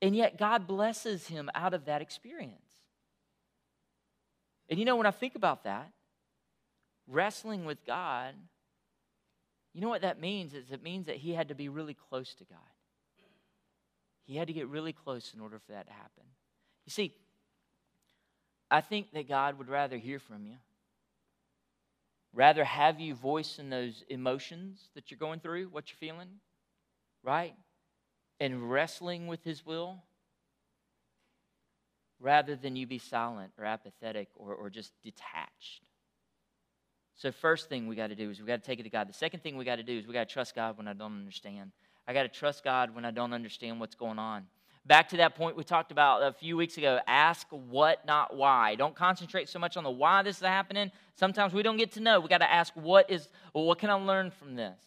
And 0.00 0.16
yet 0.16 0.36
God 0.36 0.66
blesses 0.66 1.28
him 1.28 1.48
out 1.54 1.74
of 1.74 1.84
that 1.84 2.02
experience. 2.02 2.56
And 4.68 4.78
you 4.78 4.84
know, 4.84 4.96
when 4.96 5.06
I 5.06 5.12
think 5.12 5.36
about 5.36 5.64
that, 5.64 5.92
wrestling 7.06 7.64
with 7.64 7.84
God, 7.86 8.34
you 9.72 9.80
know 9.80 9.88
what 9.88 10.02
that 10.02 10.20
means? 10.20 10.54
Is 10.54 10.70
it 10.70 10.82
means 10.82 11.06
that 11.06 11.16
he 11.16 11.32
had 11.32 11.48
to 11.48 11.54
be 11.54 11.68
really 11.68 11.94
close 11.94 12.34
to 12.34 12.44
God. 12.44 12.58
He 14.24 14.36
had 14.36 14.48
to 14.48 14.52
get 14.52 14.68
really 14.68 14.92
close 14.92 15.32
in 15.34 15.40
order 15.40 15.58
for 15.58 15.72
that 15.72 15.86
to 15.86 15.92
happen. 15.92 16.24
You 16.86 16.90
see, 16.90 17.14
I 18.70 18.80
think 18.80 19.12
that 19.12 19.28
God 19.28 19.58
would 19.58 19.68
rather 19.68 19.98
hear 19.98 20.18
from 20.18 20.46
you, 20.46 20.56
rather 22.32 22.64
have 22.64 23.00
you 23.00 23.14
voice 23.14 23.58
in 23.58 23.68
those 23.68 24.04
emotions 24.08 24.88
that 24.94 25.10
you're 25.10 25.18
going 25.18 25.40
through, 25.40 25.66
what 25.66 25.90
you're 25.90 25.98
feeling, 25.98 26.28
right? 27.22 27.54
And 28.40 28.70
wrestling 28.70 29.26
with 29.26 29.44
His 29.44 29.66
will, 29.66 30.02
rather 32.20 32.54
than 32.56 32.76
you 32.76 32.86
be 32.86 32.98
silent 32.98 33.52
or 33.58 33.64
apathetic 33.64 34.28
or, 34.36 34.54
or 34.54 34.70
just 34.70 34.92
detached. 35.02 35.82
So, 37.22 37.30
first 37.30 37.68
thing 37.68 37.86
we 37.86 37.94
got 37.94 38.08
to 38.08 38.16
do 38.16 38.30
is 38.30 38.40
we 38.40 38.48
got 38.48 38.60
to 38.60 38.66
take 38.66 38.80
it 38.80 38.82
to 38.82 38.90
God. 38.90 39.08
The 39.08 39.12
second 39.12 39.44
thing 39.44 39.56
we 39.56 39.64
got 39.64 39.76
to 39.76 39.84
do 39.84 39.96
is 39.96 40.08
we 40.08 40.12
got 40.12 40.28
to 40.28 40.32
trust 40.32 40.56
God 40.56 40.76
when 40.76 40.88
I 40.88 40.92
don't 40.92 41.20
understand. 41.20 41.70
I 42.08 42.12
got 42.12 42.24
to 42.24 42.28
trust 42.28 42.64
God 42.64 42.92
when 42.96 43.04
I 43.04 43.12
don't 43.12 43.32
understand 43.32 43.78
what's 43.78 43.94
going 43.94 44.18
on. 44.18 44.44
Back 44.86 45.08
to 45.10 45.18
that 45.18 45.36
point 45.36 45.56
we 45.56 45.62
talked 45.62 45.92
about 45.92 46.24
a 46.24 46.32
few 46.32 46.56
weeks 46.56 46.78
ago 46.78 46.98
ask 47.06 47.46
what, 47.50 48.04
not 48.06 48.34
why. 48.34 48.74
Don't 48.74 48.96
concentrate 48.96 49.48
so 49.48 49.60
much 49.60 49.76
on 49.76 49.84
the 49.84 49.90
why 49.90 50.24
this 50.24 50.38
is 50.38 50.42
happening. 50.42 50.90
Sometimes 51.14 51.52
we 51.52 51.62
don't 51.62 51.76
get 51.76 51.92
to 51.92 52.00
know. 52.00 52.18
We 52.18 52.26
got 52.26 52.38
to 52.38 52.52
ask 52.52 52.72
what 52.74 53.08
is, 53.08 53.28
well, 53.54 53.66
what 53.66 53.78
can 53.78 53.90
I 53.90 53.94
learn 53.94 54.32
from 54.32 54.56
this? 54.56 54.80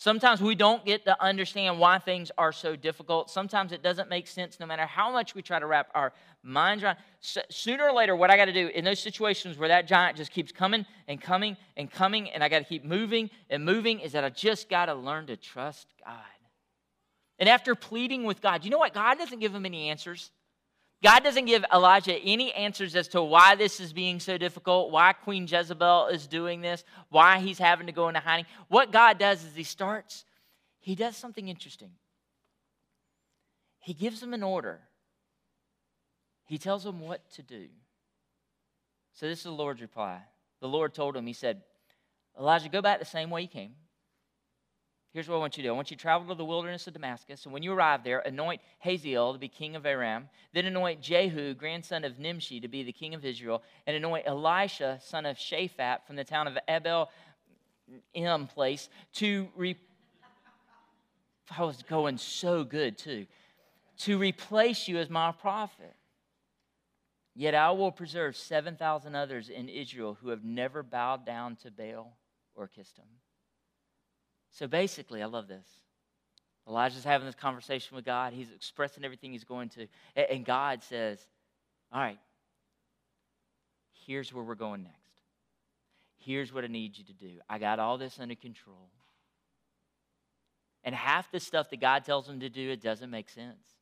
Sometimes 0.00 0.40
we 0.40 0.54
don't 0.54 0.86
get 0.86 1.04
to 1.06 1.20
understand 1.20 1.80
why 1.80 1.98
things 1.98 2.30
are 2.38 2.52
so 2.52 2.76
difficult. 2.76 3.30
Sometimes 3.30 3.72
it 3.72 3.82
doesn't 3.82 4.08
make 4.08 4.28
sense 4.28 4.60
no 4.60 4.66
matter 4.66 4.86
how 4.86 5.10
much 5.10 5.34
we 5.34 5.42
try 5.42 5.58
to 5.58 5.66
wrap 5.66 5.90
our 5.92 6.12
minds 6.44 6.84
around. 6.84 6.98
So 7.18 7.40
sooner 7.50 7.88
or 7.88 7.92
later, 7.92 8.14
what 8.14 8.30
I 8.30 8.36
got 8.36 8.44
to 8.44 8.52
do 8.52 8.68
in 8.68 8.84
those 8.84 9.00
situations 9.00 9.58
where 9.58 9.68
that 9.68 9.88
giant 9.88 10.16
just 10.16 10.30
keeps 10.30 10.52
coming 10.52 10.86
and 11.08 11.20
coming 11.20 11.56
and 11.76 11.90
coming, 11.90 12.30
and 12.30 12.44
I 12.44 12.48
got 12.48 12.60
to 12.60 12.64
keep 12.64 12.84
moving 12.84 13.28
and 13.50 13.64
moving, 13.64 13.98
is 13.98 14.12
that 14.12 14.22
I 14.22 14.30
just 14.30 14.70
got 14.70 14.86
to 14.86 14.94
learn 14.94 15.26
to 15.26 15.36
trust 15.36 15.88
God. 16.04 16.22
And 17.40 17.48
after 17.48 17.74
pleading 17.74 18.22
with 18.22 18.40
God, 18.40 18.64
you 18.64 18.70
know 18.70 18.78
what? 18.78 18.94
God 18.94 19.18
doesn't 19.18 19.40
give 19.40 19.52
him 19.52 19.66
any 19.66 19.90
answers. 19.90 20.30
God 21.02 21.22
doesn't 21.22 21.44
give 21.44 21.64
Elijah 21.72 22.16
any 22.16 22.52
answers 22.52 22.96
as 22.96 23.06
to 23.08 23.22
why 23.22 23.54
this 23.54 23.78
is 23.78 23.92
being 23.92 24.18
so 24.18 24.36
difficult, 24.36 24.90
why 24.90 25.12
Queen 25.12 25.46
Jezebel 25.46 26.08
is 26.08 26.26
doing 26.26 26.60
this, 26.60 26.82
why 27.08 27.38
he's 27.38 27.58
having 27.58 27.86
to 27.86 27.92
go 27.92 28.08
into 28.08 28.20
hiding. 28.20 28.46
What 28.66 28.90
God 28.90 29.18
does 29.18 29.44
is 29.44 29.54
he 29.54 29.62
starts, 29.62 30.24
he 30.80 30.94
does 30.96 31.16
something 31.16 31.48
interesting. 31.48 31.92
He 33.80 33.94
gives 33.94 34.20
them 34.20 34.34
an 34.34 34.42
order, 34.42 34.80
he 36.46 36.58
tells 36.58 36.82
them 36.82 37.00
what 37.00 37.30
to 37.32 37.42
do. 37.42 37.68
So 39.12 39.26
this 39.26 39.38
is 39.38 39.44
the 39.44 39.50
Lord's 39.50 39.80
reply. 39.80 40.20
The 40.60 40.68
Lord 40.68 40.94
told 40.94 41.16
him, 41.16 41.26
He 41.26 41.32
said, 41.32 41.62
Elijah, 42.38 42.68
go 42.68 42.80
back 42.80 42.98
the 42.98 43.04
same 43.04 43.30
way 43.30 43.42
you 43.42 43.48
came. 43.48 43.74
Here's 45.18 45.28
what 45.28 45.34
I 45.34 45.40
want 45.40 45.56
you 45.56 45.64
to 45.64 45.68
do 45.68 45.72
I 45.72 45.74
want 45.74 45.90
you 45.90 45.96
to 45.96 46.00
travel 46.00 46.28
to 46.28 46.34
the 46.36 46.44
wilderness 46.44 46.86
of 46.86 46.92
Damascus, 46.92 47.44
and 47.44 47.52
when 47.52 47.64
you 47.64 47.72
arrive 47.72 48.04
there, 48.04 48.20
anoint 48.20 48.60
Hazael 48.78 49.32
to 49.32 49.38
be 49.40 49.48
king 49.48 49.74
of 49.74 49.84
Aram, 49.84 50.28
then 50.54 50.64
anoint 50.64 51.00
Jehu, 51.00 51.54
grandson 51.54 52.04
of 52.04 52.20
Nimshi, 52.20 52.60
to 52.60 52.68
be 52.68 52.84
the 52.84 52.92
king 52.92 53.14
of 53.14 53.24
Israel, 53.24 53.64
and 53.88 53.96
anoint 53.96 54.28
Elisha, 54.28 55.00
son 55.02 55.26
of 55.26 55.36
Shaphat, 55.36 56.06
from 56.06 56.14
the 56.14 56.22
town 56.22 56.46
of 56.46 56.56
Abel 56.68 57.10
M 58.14 58.46
place, 58.46 58.88
to 59.14 59.48
re- 59.56 59.76
I 61.50 61.64
was 61.64 61.82
going 61.82 62.16
so 62.16 62.62
good 62.62 62.96
too, 62.96 63.26
to 64.02 64.18
replace 64.18 64.86
you 64.86 64.98
as 64.98 65.10
my 65.10 65.32
prophet. 65.32 65.96
Yet 67.34 67.56
I 67.56 67.72
will 67.72 67.90
preserve 67.90 68.36
7,000 68.36 69.16
others 69.16 69.48
in 69.48 69.68
Israel 69.68 70.16
who 70.20 70.28
have 70.28 70.44
never 70.44 70.84
bowed 70.84 71.26
down 71.26 71.56
to 71.64 71.72
Baal 71.72 72.16
or 72.54 72.68
kissed 72.68 72.96
him. 72.96 73.06
So 74.50 74.66
basically, 74.66 75.22
I 75.22 75.26
love 75.26 75.48
this. 75.48 75.66
Elijah's 76.68 77.04
having 77.04 77.26
this 77.26 77.34
conversation 77.34 77.96
with 77.96 78.04
God. 78.04 78.32
He's 78.32 78.50
expressing 78.50 79.04
everything 79.04 79.32
he's 79.32 79.44
going 79.44 79.70
to. 79.70 79.86
And 80.16 80.44
God 80.44 80.82
says, 80.82 81.26
All 81.92 82.00
right, 82.00 82.18
here's 84.06 84.32
where 84.32 84.44
we're 84.44 84.54
going 84.54 84.82
next. 84.82 84.96
Here's 86.18 86.52
what 86.52 86.64
I 86.64 86.66
need 86.66 86.98
you 86.98 87.04
to 87.04 87.12
do. 87.12 87.38
I 87.48 87.58
got 87.58 87.78
all 87.78 87.96
this 87.96 88.18
under 88.20 88.34
control. 88.34 88.90
And 90.84 90.94
half 90.94 91.30
the 91.30 91.40
stuff 91.40 91.70
that 91.70 91.80
God 91.80 92.04
tells 92.04 92.28
him 92.28 92.40
to 92.40 92.48
do, 92.48 92.70
it 92.70 92.82
doesn't 92.82 93.10
make 93.10 93.30
sense. 93.30 93.76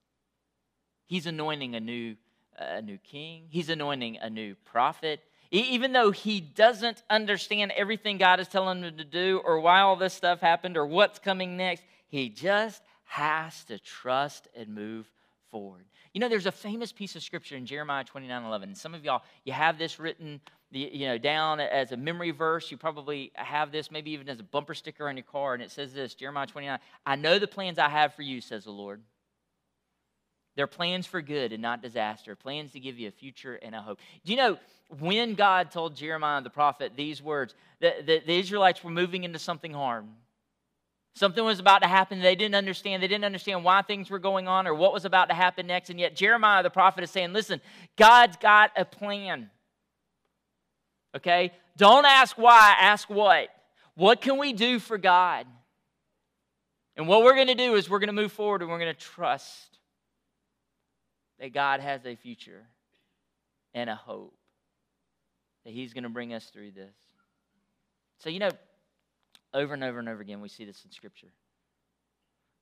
He's 1.06 1.26
anointing 1.26 1.74
a 1.74 1.80
new, 1.80 2.16
a 2.58 2.82
new 2.82 2.98
king, 2.98 3.46
he's 3.48 3.68
anointing 3.68 4.18
a 4.18 4.28
new 4.28 4.54
prophet, 4.64 5.20
even 5.50 5.92
though 5.92 6.10
he 6.10 6.40
doesn't 6.40 7.02
understand 7.08 7.72
everything 7.76 8.18
God 8.18 8.40
is 8.40 8.48
telling 8.48 8.82
him 8.82 8.96
to 8.96 9.04
do 9.04 9.40
or 9.44 9.60
why 9.60 9.80
all 9.80 9.96
this 9.96 10.14
stuff 10.14 10.40
happened 10.40 10.76
or 10.76 10.86
what's 10.86 11.18
coming 11.18 11.56
next, 11.56 11.82
he 12.08 12.28
just 12.28 12.82
has 13.04 13.64
to 13.64 13.78
trust 13.78 14.48
and 14.56 14.74
move 14.74 15.10
forward. 15.50 15.86
You 16.12 16.20
know, 16.20 16.28
there's 16.28 16.46
a 16.46 16.52
famous 16.52 16.92
piece 16.92 17.14
of 17.14 17.22
scripture 17.22 17.56
in 17.56 17.66
Jeremiah 17.66 18.04
29 18.04 18.44
11. 18.44 18.74
Some 18.74 18.94
of 18.94 19.04
y'all, 19.04 19.22
you 19.44 19.52
have 19.52 19.78
this 19.78 19.98
written 19.98 20.40
you 20.70 21.06
know, 21.06 21.18
down 21.18 21.60
as 21.60 21.92
a 21.92 21.96
memory 21.96 22.32
verse. 22.32 22.70
You 22.70 22.76
probably 22.76 23.32
have 23.34 23.70
this 23.70 23.90
maybe 23.90 24.10
even 24.12 24.28
as 24.28 24.40
a 24.40 24.42
bumper 24.42 24.74
sticker 24.74 25.08
on 25.08 25.16
your 25.16 25.24
car, 25.24 25.54
and 25.54 25.62
it 25.62 25.70
says 25.70 25.92
this 25.92 26.14
Jeremiah 26.14 26.46
29 26.46 26.78
I 27.04 27.16
know 27.16 27.38
the 27.38 27.46
plans 27.46 27.78
I 27.78 27.88
have 27.88 28.14
for 28.14 28.22
you, 28.22 28.40
says 28.40 28.64
the 28.64 28.70
Lord. 28.70 29.00
They're 30.56 30.66
plans 30.66 31.06
for 31.06 31.20
good 31.20 31.52
and 31.52 31.60
not 31.60 31.82
disaster, 31.82 32.34
plans 32.34 32.72
to 32.72 32.80
give 32.80 32.98
you 32.98 33.08
a 33.08 33.12
future 33.12 33.56
and 33.56 33.74
a 33.74 33.82
hope. 33.82 33.98
Do 34.24 34.32
you 34.32 34.38
know 34.38 34.58
when 34.98 35.34
God 35.34 35.70
told 35.70 35.94
Jeremiah 35.94 36.40
the 36.40 36.50
prophet 36.50 36.92
these 36.96 37.22
words, 37.22 37.54
that 37.80 38.06
the, 38.06 38.22
the 38.26 38.38
Israelites 38.38 38.82
were 38.82 38.90
moving 38.90 39.24
into 39.24 39.38
something 39.38 39.74
hard? 39.74 40.06
Something 41.14 41.44
was 41.44 41.60
about 41.60 41.82
to 41.82 41.88
happen. 41.88 42.20
They 42.20 42.34
didn't 42.34 42.54
understand. 42.54 43.02
They 43.02 43.08
didn't 43.08 43.24
understand 43.24 43.64
why 43.64 43.82
things 43.82 44.10
were 44.10 44.18
going 44.18 44.48
on 44.48 44.66
or 44.66 44.74
what 44.74 44.94
was 44.94 45.04
about 45.04 45.28
to 45.28 45.34
happen 45.34 45.66
next. 45.66 45.90
And 45.90 46.00
yet, 46.00 46.16
Jeremiah 46.16 46.62
the 46.62 46.70
prophet 46.70 47.04
is 47.04 47.10
saying, 47.10 47.32
Listen, 47.32 47.60
God's 47.96 48.36
got 48.36 48.70
a 48.76 48.84
plan. 48.84 49.50
Okay? 51.14 51.52
Don't 51.76 52.06
ask 52.06 52.36
why, 52.36 52.74
ask 52.78 53.08
what. 53.10 53.48
What 53.94 54.20
can 54.20 54.38
we 54.38 54.52
do 54.52 54.78
for 54.78 54.98
God? 54.98 55.46
And 56.96 57.08
what 57.08 57.24
we're 57.24 57.34
going 57.34 57.46
to 57.48 57.54
do 57.54 57.74
is 57.74 57.90
we're 57.90 57.98
going 57.98 58.08
to 58.08 58.14
move 58.14 58.32
forward 58.32 58.62
and 58.62 58.70
we're 58.70 58.78
going 58.78 58.94
to 58.94 59.00
trust 59.00 59.75
that 61.38 61.52
God 61.52 61.80
has 61.80 62.04
a 62.04 62.16
future 62.16 62.62
and 63.74 63.90
a 63.90 63.94
hope. 63.94 64.34
that 65.64 65.72
He's 65.72 65.92
going 65.92 66.04
to 66.04 66.10
bring 66.10 66.32
us 66.32 66.46
through 66.46 66.72
this. 66.72 66.94
So, 68.18 68.30
you 68.30 68.38
know, 68.38 68.50
over 69.52 69.74
and 69.74 69.84
over 69.84 69.98
and 69.98 70.08
over 70.08 70.20
again, 70.20 70.40
we 70.40 70.48
see 70.48 70.64
this 70.64 70.84
in 70.84 70.90
Scripture. 70.90 71.32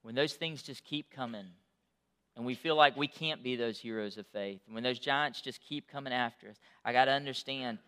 When 0.02 0.14
those 0.14 0.34
things 0.34 0.62
just 0.62 0.84
keep 0.84 1.10
coming, 1.10 1.46
and 2.36 2.44
we 2.44 2.54
feel 2.54 2.74
like 2.74 2.96
we 2.96 3.06
can't 3.06 3.42
be 3.42 3.56
those 3.56 3.78
heroes 3.78 4.18
of 4.18 4.26
faith, 4.26 4.60
and 4.66 4.74
when 4.74 4.82
those 4.82 4.98
giants 4.98 5.40
just 5.40 5.60
keep 5.62 5.88
coming 5.88 6.12
after 6.12 6.48
us, 6.48 6.56
I 6.84 6.92
got 6.92 7.06
to 7.06 7.12
understand 7.12 7.78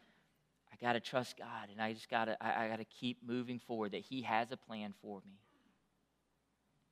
I 0.73 0.85
got 0.85 0.93
to 0.93 1.01
trust 1.01 1.39
God, 1.39 1.69
and 1.73 1.81
I 1.81 1.95
just 1.95 2.11
got 2.11 2.27
to 2.27 2.37
I, 2.43 2.65
I 2.65 2.69
got 2.69 2.79
to 2.79 2.85
keep 2.85 3.27
moving 3.27 3.59
forward 3.59 3.93
that 3.93 4.03
He 4.03 4.23
has 4.23 4.53
a 4.53 4.57
plan 4.57 4.95
for 5.01 5.21
me. 5.25 5.39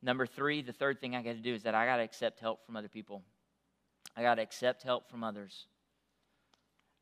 Number 0.03 0.27
three, 0.27 0.63
the 0.63 0.73
third 0.73 1.01
thing 1.01 1.15
I 1.15 1.23
got 1.23 1.33
to 1.33 1.43
do 1.43 1.55
is 1.55 1.63
that 1.63 1.75
I 1.75 1.87
got 1.87 1.97
to 1.97 2.03
accept 2.03 2.41
help 2.41 2.65
from 2.67 2.77
other 2.77 2.89
people. 2.89 3.23
I 4.17 4.23
got 4.23 4.37
to 4.37 4.43
accept 4.43 4.83
help 4.83 5.11
from 5.11 5.25
others. 5.25 5.67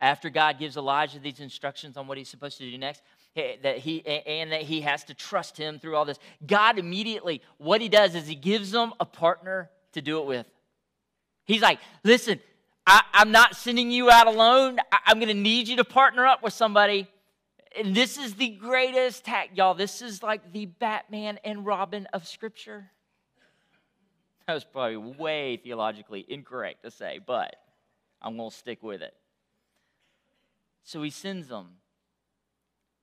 After 0.01 0.31
God 0.31 0.59
gives 0.59 0.77
Elijah 0.77 1.19
these 1.19 1.41
instructions 1.41 1.97
on 1.97 2.07
what 2.07 2.19
he's 2.19 2.29
supposed 2.29 2.59
to 2.59 2.69
do 2.69 2.77
next, 2.77 3.03
that 3.35 3.79
he 3.79 4.05
and 4.05 4.53
that 4.53 4.62
he 4.62 4.81
has 4.81 5.05
to 5.05 5.15
trust 5.15 5.57
him 5.57 5.79
through 5.79 5.97
all 5.97 6.05
this, 6.05 6.19
God 6.45 6.79
immediately, 6.79 7.41
what 7.59 7.81
he 7.81 7.88
does 7.88 8.15
is 8.15 8.27
he 8.27 8.35
gives 8.35 8.73
them 8.73 8.93
a 8.99 9.05
partner 9.05 9.71
to 9.93 10.03
do 10.03 10.21
it 10.21 10.27
with. 10.27 10.47
He's 11.45 11.62
like, 11.62 11.79
listen, 12.05 12.41
I, 12.87 13.03
am 13.15 13.31
not 13.31 13.57
sending 13.57 13.91
you 13.91 14.11
out 14.11 14.27
alone. 14.27 14.79
I, 14.91 14.99
I'm 15.07 15.19
going 15.19 15.29
to 15.29 15.35
need 15.35 15.69
you 15.69 15.77
to 15.77 15.85
partner 15.85 16.27
up 16.27 16.43
with 16.43 16.53
somebody. 16.53 17.09
And 17.79 17.95
this 17.95 18.19
is 18.19 18.35
the 18.35 18.49
greatest 18.49 19.27
hack, 19.27 19.51
y'all. 19.55 19.75
This 19.75 20.03
is 20.03 20.23
like 20.23 20.53
the 20.53 20.67
Batman 20.67 21.38
and 21.45 21.65
Robin 21.65 22.07
of 22.12 22.27
Scripture. 22.27 22.91
That 24.46 24.55
was 24.55 24.64
probably 24.64 24.96
way 24.96 25.57
theologically 25.57 26.24
incorrect 26.28 26.83
to 26.83 26.90
say, 26.90 27.20
but 27.24 27.55
I'm 28.20 28.37
going 28.37 28.50
to 28.50 28.57
stick 28.57 28.83
with 28.83 29.00
it. 29.00 29.14
So 30.83 31.02
he 31.02 31.11
sends 31.11 31.48
them. 31.48 31.68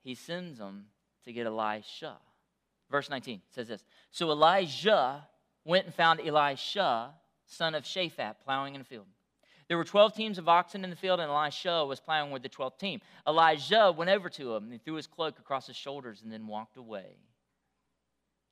He 0.04 0.16
sends 0.16 0.58
them 0.58 0.88
to 1.24 1.32
get 1.32 1.46
Elisha. 1.46 2.18
Verse 2.92 3.10
19 3.10 3.42
says 3.50 3.68
this 3.68 3.86
So 4.12 4.32
Elijah 4.32 5.28
went 5.64 5.86
and 5.86 5.94
found 5.94 6.20
Elisha, 6.20 7.14
son 7.46 7.76
of 7.76 7.84
Shaphat, 7.84 8.36
plowing 8.44 8.76
in 8.76 8.82
a 8.82 8.86
field. 8.86 9.06
There 9.68 9.78
were 9.78 9.86
12 9.86 10.16
teams 10.16 10.38
of 10.40 10.50
oxen 10.50 10.84
in 10.84 10.90
the 10.90 10.96
field, 10.96 11.20
and 11.20 11.30
Elisha 11.30 11.86
was 11.86 12.00
plowing 12.00 12.32
with 12.32 12.42
the 12.42 12.50
12th 12.50 12.80
team. 12.80 13.02
Elijah 13.28 13.94
went 13.96 14.10
over 14.10 14.28
to 14.30 14.56
him 14.56 14.72
and 14.72 14.84
threw 14.84 14.96
his 14.96 15.06
cloak 15.06 15.38
across 15.38 15.68
his 15.68 15.76
shoulders 15.76 16.22
and 16.24 16.34
then 16.34 16.48
walked 16.48 16.76
away. 16.76 17.18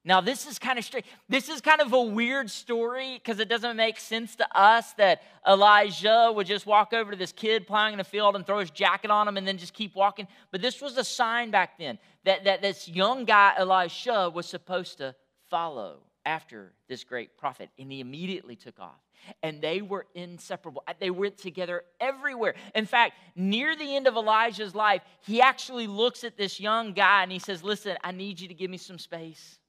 Now, 0.05 0.21
this 0.21 0.47
is 0.47 0.57
kind 0.57 0.79
of 0.79 0.85
strange. 0.85 1.05
This 1.27 1.49
is 1.49 1.59
kind 1.59 1.81
of 1.81 1.91
a 1.91 2.01
weird 2.01 2.49
story 2.49 3.15
because 3.15 3.39
it 3.39 3.49
doesn't 3.49 3.75
make 3.75 3.99
sense 3.99 4.35
to 4.37 4.57
us 4.57 4.93
that 4.93 5.21
Elijah 5.45 6.31
would 6.33 6.47
just 6.47 6.65
walk 6.65 6.93
over 6.93 7.11
to 7.11 7.17
this 7.17 7.33
kid 7.33 7.67
plowing 7.67 7.93
in 7.93 7.97
the 7.97 8.05
field 8.05 8.35
and 8.35 8.45
throw 8.45 8.59
his 8.59 8.71
jacket 8.71 9.11
on 9.11 9.27
him 9.27 9.35
and 9.35 9.45
then 9.45 9.57
just 9.57 9.73
keep 9.73 9.95
walking. 9.95 10.27
But 10.51 10.61
this 10.61 10.81
was 10.81 10.97
a 10.97 11.03
sign 11.03 11.51
back 11.51 11.77
then 11.77 11.99
that, 12.23 12.45
that 12.45 12.61
this 12.61 12.87
young 12.87 13.25
guy, 13.25 13.53
Elisha, 13.57 14.31
was 14.33 14.45
supposed 14.45 14.99
to 14.99 15.13
follow 15.49 15.99
after 16.25 16.73
this 16.87 17.03
great 17.03 17.37
prophet. 17.37 17.69
And 17.77 17.91
he 17.91 17.99
immediately 17.99 18.55
took 18.55 18.79
off 18.79 18.99
and 19.43 19.61
they 19.61 19.81
were 19.81 20.05
inseparable. 20.13 20.83
Uh, 20.87 20.93
they 20.99 21.09
went 21.09 21.37
together 21.37 21.83
everywhere. 21.99 22.55
In 22.75 22.85
fact, 22.85 23.15
near 23.35 23.75
the 23.75 23.95
end 23.95 24.07
of 24.07 24.15
Elijah's 24.15 24.75
life, 24.75 25.01
he 25.21 25.41
actually 25.41 25.87
looks 25.87 26.23
at 26.23 26.37
this 26.37 26.59
young 26.59 26.93
guy 26.93 27.23
and 27.23 27.31
he 27.31 27.39
says, 27.39 27.63
Listen, 27.63 27.97
I 28.03 28.11
need 28.11 28.39
you 28.39 28.47
to 28.47 28.53
give 28.53 28.69
me 28.69 28.77
some 28.77 28.99
space. 28.99 29.59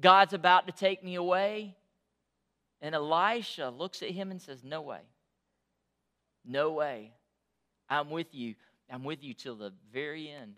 God's 0.00 0.32
about 0.32 0.66
to 0.66 0.72
take 0.72 1.02
me 1.04 1.14
away. 1.14 1.76
And 2.80 2.94
Elisha 2.94 3.70
looks 3.70 4.02
at 4.02 4.10
him 4.10 4.30
and 4.30 4.40
says, 4.42 4.64
No 4.64 4.82
way. 4.82 5.00
No 6.44 6.72
way. 6.72 7.12
I'm 7.88 8.10
with 8.10 8.34
you. 8.34 8.54
I'm 8.90 9.04
with 9.04 9.22
you 9.22 9.34
till 9.34 9.54
the 9.54 9.72
very 9.92 10.28
end. 10.28 10.54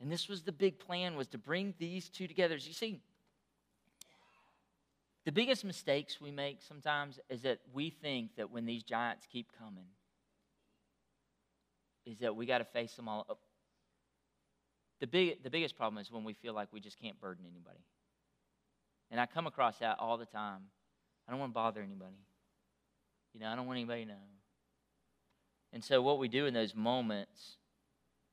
And 0.00 0.10
this 0.10 0.28
was 0.28 0.42
the 0.42 0.52
big 0.52 0.78
plan 0.78 1.16
was 1.16 1.28
to 1.28 1.38
bring 1.38 1.74
these 1.78 2.08
two 2.08 2.26
together. 2.26 2.54
As 2.54 2.66
You 2.66 2.74
see, 2.74 3.00
the 5.24 5.32
biggest 5.32 5.64
mistakes 5.64 6.20
we 6.20 6.30
make 6.30 6.60
sometimes 6.62 7.20
is 7.28 7.42
that 7.42 7.60
we 7.72 7.90
think 7.90 8.36
that 8.36 8.50
when 8.50 8.66
these 8.66 8.82
giants 8.82 9.26
keep 9.30 9.46
coming, 9.58 9.86
is 12.04 12.18
that 12.18 12.34
we 12.34 12.46
got 12.46 12.58
to 12.58 12.64
face 12.64 12.94
them 12.94 13.08
all 13.08 13.24
up. 13.30 13.38
The, 15.02 15.08
big, 15.08 15.42
the 15.42 15.50
biggest 15.50 15.76
problem 15.76 16.00
is 16.00 16.12
when 16.12 16.22
we 16.22 16.32
feel 16.32 16.54
like 16.54 16.68
we 16.70 16.78
just 16.78 16.96
can't 16.96 17.20
burden 17.20 17.44
anybody. 17.44 17.84
And 19.10 19.20
I 19.20 19.26
come 19.26 19.48
across 19.48 19.80
that 19.80 19.96
all 19.98 20.16
the 20.16 20.26
time. 20.26 20.60
I 21.26 21.32
don't 21.32 21.40
want 21.40 21.50
to 21.50 21.54
bother 21.54 21.82
anybody. 21.82 22.14
You 23.34 23.40
know, 23.40 23.48
I 23.48 23.56
don't 23.56 23.66
want 23.66 23.78
anybody 23.78 24.04
to 24.04 24.10
know. 24.10 24.24
And 25.72 25.82
so, 25.82 26.00
what 26.02 26.20
we 26.20 26.28
do 26.28 26.46
in 26.46 26.54
those 26.54 26.76
moments 26.76 27.56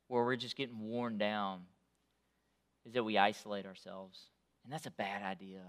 where 0.10 0.24
we're 0.24 0.36
just 0.36 0.56
getting 0.56 0.80
worn 0.80 1.18
down 1.18 1.62
is 2.86 2.94
that 2.94 3.04
we 3.04 3.18
isolate 3.18 3.66
ourselves. 3.66 4.20
And 4.64 4.72
that's 4.72 4.86
a 4.86 4.92
bad 4.92 5.24
idea. 5.24 5.64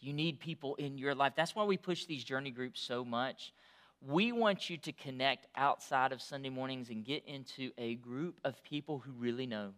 You 0.00 0.12
need 0.12 0.38
people 0.38 0.74
in 0.74 0.98
your 0.98 1.14
life. 1.14 1.32
That's 1.34 1.54
why 1.54 1.64
we 1.64 1.78
push 1.78 2.04
these 2.04 2.24
journey 2.24 2.50
groups 2.50 2.78
so 2.82 3.06
much. 3.06 3.54
We 4.08 4.30
want 4.30 4.70
you 4.70 4.76
to 4.78 4.92
connect 4.92 5.48
outside 5.56 6.12
of 6.12 6.22
Sunday 6.22 6.48
mornings 6.48 6.90
and 6.90 7.04
get 7.04 7.24
into 7.26 7.72
a 7.76 7.96
group 7.96 8.38
of 8.44 8.62
people 8.62 9.00
who 9.00 9.10
really 9.10 9.46
know, 9.46 9.70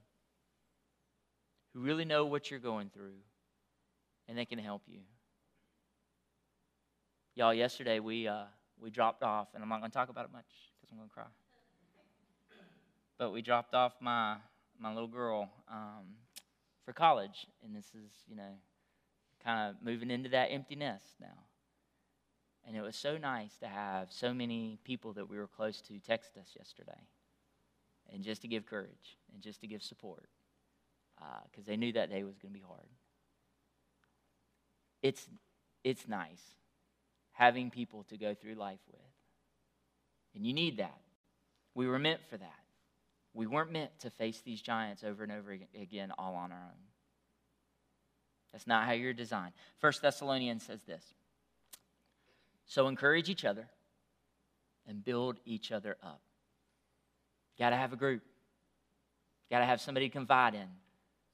who 1.72 1.80
really 1.80 2.04
know 2.04 2.26
what 2.26 2.50
you're 2.50 2.60
going 2.60 2.90
through, 2.90 3.16
and 4.28 4.36
they 4.36 4.44
can 4.44 4.58
help 4.58 4.82
you. 4.86 4.98
Y'all, 7.36 7.54
yesterday 7.54 8.00
we, 8.00 8.28
uh, 8.28 8.44
we 8.78 8.90
dropped 8.90 9.22
off, 9.22 9.48
and 9.54 9.62
I'm 9.62 9.68
not 9.70 9.78
going 9.78 9.90
to 9.90 9.96
talk 9.96 10.10
about 10.10 10.26
it 10.26 10.32
much 10.32 10.44
because 10.78 10.92
I'm 10.92 10.98
going 10.98 11.08
to 11.08 11.14
cry. 11.14 11.24
But 13.16 13.32
we 13.32 13.40
dropped 13.40 13.74
off 13.74 13.94
my, 13.98 14.36
my 14.78 14.92
little 14.92 15.08
girl 15.08 15.48
um, 15.72 16.04
for 16.84 16.92
college, 16.92 17.46
and 17.64 17.74
this 17.74 17.86
is, 17.86 18.12
you 18.28 18.36
know, 18.36 18.58
kind 19.42 19.70
of 19.70 19.76
moving 19.82 20.10
into 20.10 20.28
that 20.30 20.48
empty 20.48 20.76
nest 20.76 21.14
now. 21.18 21.47
And 22.68 22.76
it 22.76 22.82
was 22.82 22.96
so 22.96 23.16
nice 23.16 23.56
to 23.60 23.66
have 23.66 24.12
so 24.12 24.34
many 24.34 24.78
people 24.84 25.14
that 25.14 25.30
we 25.30 25.38
were 25.38 25.46
close 25.46 25.80
to 25.80 25.98
text 26.00 26.36
us 26.36 26.50
yesterday 26.54 27.00
and 28.12 28.22
just 28.22 28.42
to 28.42 28.48
give 28.48 28.66
courage 28.66 29.16
and 29.32 29.42
just 29.42 29.62
to 29.62 29.66
give 29.66 29.82
support 29.82 30.28
because 31.50 31.66
uh, 31.66 31.70
they 31.70 31.78
knew 31.78 31.92
that 31.92 32.10
day 32.10 32.22
was 32.24 32.36
going 32.36 32.52
to 32.52 32.60
be 32.60 32.64
hard. 32.66 32.86
It's, 35.02 35.26
it's 35.82 36.06
nice 36.06 36.42
having 37.32 37.70
people 37.70 38.04
to 38.10 38.18
go 38.18 38.34
through 38.34 38.56
life 38.56 38.80
with. 38.92 39.00
And 40.34 40.46
you 40.46 40.52
need 40.52 40.76
that. 40.76 41.00
We 41.74 41.86
were 41.86 41.98
meant 41.98 42.20
for 42.28 42.36
that. 42.36 42.60
We 43.32 43.46
weren't 43.46 43.72
meant 43.72 43.98
to 44.00 44.10
face 44.10 44.42
these 44.44 44.60
giants 44.60 45.04
over 45.04 45.22
and 45.22 45.32
over 45.32 45.56
again 45.80 46.12
all 46.18 46.34
on 46.34 46.52
our 46.52 46.58
own. 46.58 46.82
That's 48.52 48.66
not 48.66 48.84
how 48.84 48.92
you're 48.92 49.14
designed. 49.14 49.54
First 49.78 50.02
Thessalonians 50.02 50.64
says 50.64 50.82
this. 50.82 51.14
So 52.68 52.86
encourage 52.86 53.30
each 53.30 53.44
other 53.44 53.66
and 54.86 55.04
build 55.04 55.38
each 55.44 55.72
other 55.72 55.96
up. 56.02 56.20
Got 57.58 57.70
to 57.70 57.76
have 57.76 57.92
a 57.92 57.96
group. 57.96 58.22
Got 59.50 59.60
to 59.60 59.64
have 59.64 59.80
somebody 59.80 60.08
to 60.08 60.12
confide 60.12 60.54
in. 60.54 60.68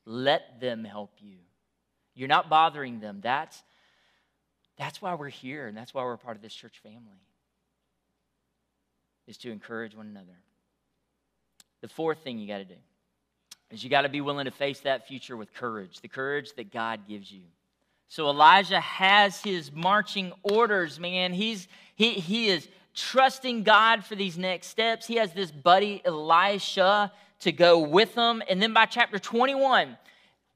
Let 0.06 0.60
them 0.60 0.84
help 0.84 1.10
you. 1.18 1.36
You're 2.14 2.28
not 2.28 2.48
bothering 2.48 3.00
them. 3.00 3.18
That's 3.22 3.62
that's 4.76 5.00
why 5.00 5.14
we're 5.14 5.28
here 5.28 5.68
and 5.68 5.76
that's 5.76 5.94
why 5.94 6.02
we're 6.02 6.16
part 6.16 6.36
of 6.36 6.42
this 6.42 6.54
church 6.54 6.80
family. 6.82 7.20
Is 9.26 9.38
to 9.38 9.50
encourage 9.50 9.94
one 9.94 10.06
another. 10.06 10.36
The 11.80 11.88
fourth 11.88 12.18
thing 12.18 12.38
you 12.38 12.46
got 12.46 12.58
to 12.58 12.64
do 12.64 12.74
is 13.70 13.82
you 13.82 13.90
got 13.90 14.02
to 14.02 14.08
be 14.08 14.20
willing 14.20 14.44
to 14.44 14.50
face 14.50 14.80
that 14.80 15.08
future 15.08 15.36
with 15.36 15.52
courage, 15.54 16.00
the 16.00 16.08
courage 16.08 16.52
that 16.54 16.72
God 16.72 17.08
gives 17.08 17.30
you. 17.30 17.42
So 18.08 18.28
Elijah 18.28 18.80
has 18.80 19.42
his 19.42 19.72
marching 19.72 20.32
orders, 20.42 21.00
man. 21.00 21.32
He's 21.32 21.68
he 21.96 22.12
he 22.12 22.48
is 22.48 22.68
trusting 22.94 23.64
God 23.64 24.04
for 24.04 24.14
these 24.14 24.38
next 24.38 24.68
steps. 24.68 25.06
He 25.06 25.16
has 25.16 25.32
this 25.32 25.50
buddy 25.50 26.00
Elisha 26.04 27.12
to 27.40 27.52
go 27.52 27.78
with 27.80 28.14
him. 28.14 28.42
And 28.48 28.62
then 28.62 28.72
by 28.72 28.86
chapter 28.86 29.18
21, 29.18 29.96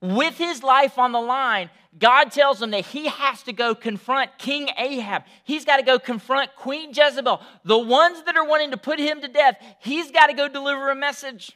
with 0.00 0.38
his 0.38 0.62
life 0.62 0.98
on 0.98 1.12
the 1.12 1.20
line, 1.20 1.70
God 1.98 2.30
tells 2.30 2.62
him 2.62 2.70
that 2.70 2.86
he 2.86 3.06
has 3.06 3.42
to 3.44 3.52
go 3.52 3.74
confront 3.74 4.38
King 4.38 4.68
Ahab. 4.78 5.24
He's 5.42 5.64
got 5.64 5.78
to 5.78 5.82
go 5.82 5.98
confront 5.98 6.54
Queen 6.54 6.90
Jezebel. 6.94 7.40
The 7.64 7.78
ones 7.78 8.22
that 8.24 8.36
are 8.36 8.46
wanting 8.46 8.70
to 8.70 8.76
put 8.76 9.00
him 9.00 9.20
to 9.20 9.28
death, 9.28 9.56
he's 9.80 10.10
got 10.10 10.28
to 10.28 10.34
go 10.34 10.48
deliver 10.48 10.90
a 10.90 10.94
message. 10.94 11.52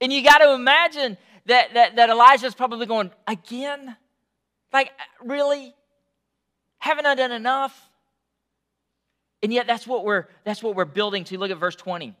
And 0.00 0.12
you 0.12 0.24
got 0.24 0.38
to 0.38 0.52
imagine 0.52 1.16
that, 1.46 1.74
that, 1.74 1.96
that 1.96 2.10
Elijah's 2.10 2.54
probably 2.54 2.86
going, 2.86 3.10
again? 3.26 3.96
Like, 4.72 4.90
really? 5.22 5.74
Haven't 6.78 7.06
I 7.06 7.14
done 7.14 7.32
enough? 7.32 7.90
And 9.42 9.52
yet 9.52 9.66
that's 9.66 9.86
what 9.86 10.04
we're 10.04 10.26
that's 10.44 10.62
what 10.62 10.76
we're 10.76 10.84
building 10.84 11.24
to. 11.24 11.38
Look 11.38 11.50
at 11.50 11.58
verse 11.58 11.76
20. 11.76 12.14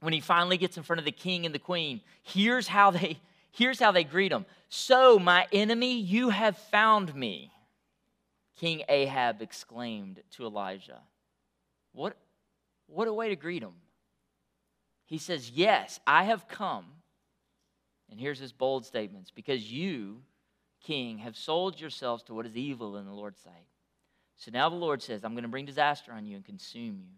When 0.00 0.12
he 0.12 0.20
finally 0.20 0.56
gets 0.56 0.76
in 0.76 0.82
front 0.82 0.98
of 0.98 1.04
the 1.04 1.12
king 1.12 1.46
and 1.46 1.54
the 1.54 1.60
queen, 1.60 2.00
here's 2.22 2.66
how 2.66 2.90
they 2.90 3.18
here's 3.52 3.78
how 3.78 3.92
they 3.92 4.04
greet 4.04 4.32
him. 4.32 4.44
So, 4.68 5.18
my 5.18 5.46
enemy, 5.52 5.98
you 5.98 6.30
have 6.30 6.56
found 6.56 7.14
me. 7.14 7.52
King 8.58 8.82
Ahab 8.88 9.40
exclaimed 9.40 10.20
to 10.32 10.44
Elijah. 10.44 11.00
What 11.92 12.16
What 12.86 13.06
a 13.06 13.12
way 13.12 13.28
to 13.28 13.36
greet 13.36 13.62
him. 13.62 13.74
He 15.06 15.18
says, 15.18 15.50
Yes, 15.50 16.00
I 16.06 16.24
have 16.24 16.48
come. 16.48 16.86
And 18.12 18.20
here's 18.20 18.38
his 18.38 18.52
bold 18.52 18.84
statements 18.84 19.30
because 19.30 19.72
you, 19.72 20.18
king, 20.82 21.16
have 21.18 21.34
sold 21.34 21.80
yourselves 21.80 22.22
to 22.24 22.34
what 22.34 22.44
is 22.44 22.54
evil 22.54 22.98
in 22.98 23.06
the 23.06 23.12
Lord's 23.12 23.40
sight. 23.40 23.66
So 24.36 24.50
now 24.52 24.68
the 24.68 24.76
Lord 24.76 25.02
says, 25.02 25.24
I'm 25.24 25.32
going 25.32 25.44
to 25.44 25.48
bring 25.48 25.64
disaster 25.64 26.12
on 26.12 26.26
you 26.26 26.36
and 26.36 26.44
consume 26.44 27.00
you. 27.00 27.16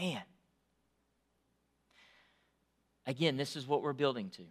Man. 0.00 0.22
Again, 3.06 3.36
this 3.36 3.56
is 3.56 3.66
what 3.66 3.82
we're 3.82 3.92
building 3.92 4.30
to. 4.30 4.42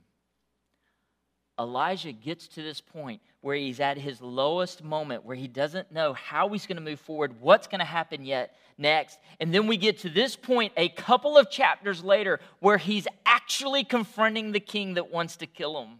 Elijah 1.57 2.11
gets 2.11 2.47
to 2.49 2.61
this 2.61 2.81
point 2.81 3.21
where 3.41 3.55
he's 3.55 3.79
at 3.79 3.97
his 3.97 4.21
lowest 4.21 4.83
moment, 4.83 5.23
where 5.23 5.35
he 5.35 5.47
doesn't 5.47 5.91
know 5.91 6.13
how 6.13 6.49
he's 6.49 6.65
going 6.65 6.77
to 6.77 6.83
move 6.83 6.99
forward, 6.99 7.39
what's 7.39 7.67
going 7.67 7.79
to 7.79 7.85
happen 7.85 8.25
yet 8.25 8.57
next. 8.77 9.19
And 9.39 9.53
then 9.53 9.67
we 9.67 9.77
get 9.77 9.99
to 9.99 10.09
this 10.09 10.35
point 10.35 10.73
a 10.75 10.89
couple 10.89 11.37
of 11.37 11.49
chapters 11.49 12.03
later 12.03 12.39
where 12.59 12.77
he's 12.77 13.07
actually 13.25 13.83
confronting 13.83 14.51
the 14.51 14.59
king 14.59 14.95
that 14.95 15.11
wants 15.11 15.37
to 15.37 15.47
kill 15.47 15.81
him. 15.81 15.99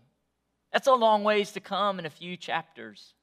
That's 0.74 0.88
a 0.88 0.94
long 0.94 1.24
ways 1.24 1.52
to 1.54 1.62
come 1.62 2.00
in 2.00 2.06
a 2.06 2.10
few 2.10 2.36
chapters. 2.36 3.13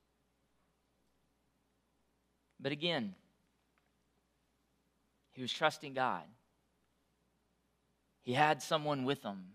But 2.58 2.72
again, 2.72 3.14
he 5.32 5.42
was 5.42 5.52
trusting 5.52 5.94
God. 5.94 6.22
He 8.22 8.32
had 8.32 8.62
someone 8.62 9.04
with 9.04 9.22
him 9.22 9.46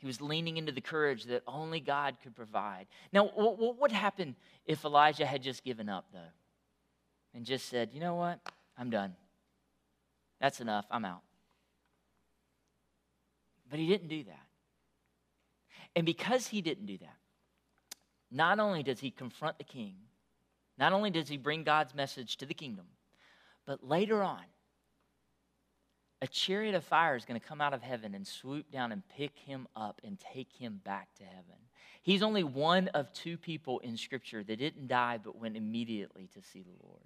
he 0.00 0.06
was 0.06 0.20
leaning 0.22 0.56
into 0.56 0.72
the 0.72 0.80
courage 0.80 1.24
that 1.24 1.42
only 1.46 1.78
God 1.78 2.16
could 2.22 2.34
provide. 2.34 2.86
Now, 3.12 3.26
what 3.26 3.78
would 3.78 3.92
happen 3.92 4.34
if 4.64 4.84
Elijah 4.84 5.26
had 5.26 5.42
just 5.42 5.62
given 5.62 5.90
up, 5.90 6.06
though, 6.10 6.32
and 7.34 7.44
just 7.44 7.68
said, 7.68 7.90
you 7.92 8.00
know 8.00 8.14
what? 8.14 8.40
I'm 8.78 8.88
done. 8.88 9.14
That's 10.40 10.60
enough. 10.60 10.86
I'm 10.90 11.04
out. 11.04 11.20
But 13.68 13.78
he 13.78 13.86
didn't 13.86 14.08
do 14.08 14.24
that. 14.24 14.46
And 15.94 16.06
because 16.06 16.46
he 16.46 16.62
didn't 16.62 16.86
do 16.86 16.96
that, 16.98 17.16
not 18.30 18.58
only 18.58 18.82
does 18.82 19.00
he 19.00 19.10
confront 19.10 19.58
the 19.58 19.64
king, 19.64 19.96
not 20.78 20.94
only 20.94 21.10
does 21.10 21.28
he 21.28 21.36
bring 21.36 21.62
God's 21.62 21.94
message 21.94 22.38
to 22.38 22.46
the 22.46 22.54
kingdom, 22.54 22.86
but 23.66 23.86
later 23.86 24.22
on, 24.22 24.44
a 26.22 26.26
chariot 26.26 26.74
of 26.74 26.84
fire 26.84 27.16
is 27.16 27.24
going 27.24 27.40
to 27.40 27.46
come 27.46 27.60
out 27.60 27.72
of 27.72 27.82
heaven 27.82 28.14
and 28.14 28.26
swoop 28.26 28.70
down 28.70 28.92
and 28.92 29.02
pick 29.16 29.38
him 29.38 29.66
up 29.74 30.00
and 30.04 30.18
take 30.20 30.52
him 30.52 30.80
back 30.84 31.14
to 31.16 31.24
heaven. 31.24 31.56
He's 32.02 32.22
only 32.22 32.44
one 32.44 32.88
of 32.88 33.12
two 33.12 33.38
people 33.38 33.78
in 33.80 33.96
Scripture 33.96 34.44
that 34.44 34.58
didn't 34.58 34.86
die 34.86 35.18
but 35.22 35.36
went 35.36 35.56
immediately 35.56 36.28
to 36.34 36.42
see 36.42 36.62
the 36.62 36.86
Lord. 36.86 37.02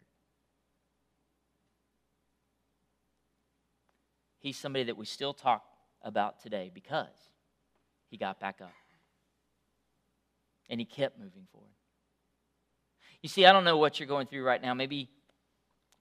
He's 4.40 4.58
somebody 4.58 4.84
that 4.84 4.96
we 4.96 5.06
still 5.06 5.32
talk 5.32 5.64
about 6.02 6.42
today 6.42 6.70
because 6.74 7.30
he 8.10 8.16
got 8.16 8.40
back 8.40 8.60
up 8.60 8.72
and 10.68 10.80
he 10.80 10.84
kept 10.84 11.18
moving 11.18 11.46
forward. 11.50 11.70
You 13.22 13.28
see, 13.28 13.46
I 13.46 13.52
don't 13.52 13.64
know 13.64 13.78
what 13.78 13.98
you're 13.98 14.08
going 14.08 14.26
through 14.26 14.44
right 14.44 14.60
now. 14.60 14.74
Maybe 14.74 15.08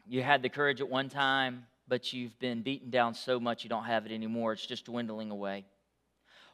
you 0.06 0.22
had 0.22 0.42
the 0.42 0.50
courage 0.50 0.82
at 0.82 0.90
one 0.90 1.10
time 1.10 1.68
but 1.88 2.14
you've 2.14 2.38
been 2.40 2.62
beaten 2.62 2.90
down 2.90 3.14
so 3.14 3.40
much 3.40 3.64
you 3.64 3.70
don't 3.70 3.86
have 3.86 4.06
it 4.06 4.12
anymore. 4.12 4.54
It's 4.54 4.66
just 4.66 4.86
dwindling 4.86 5.32
away. 5.32 5.66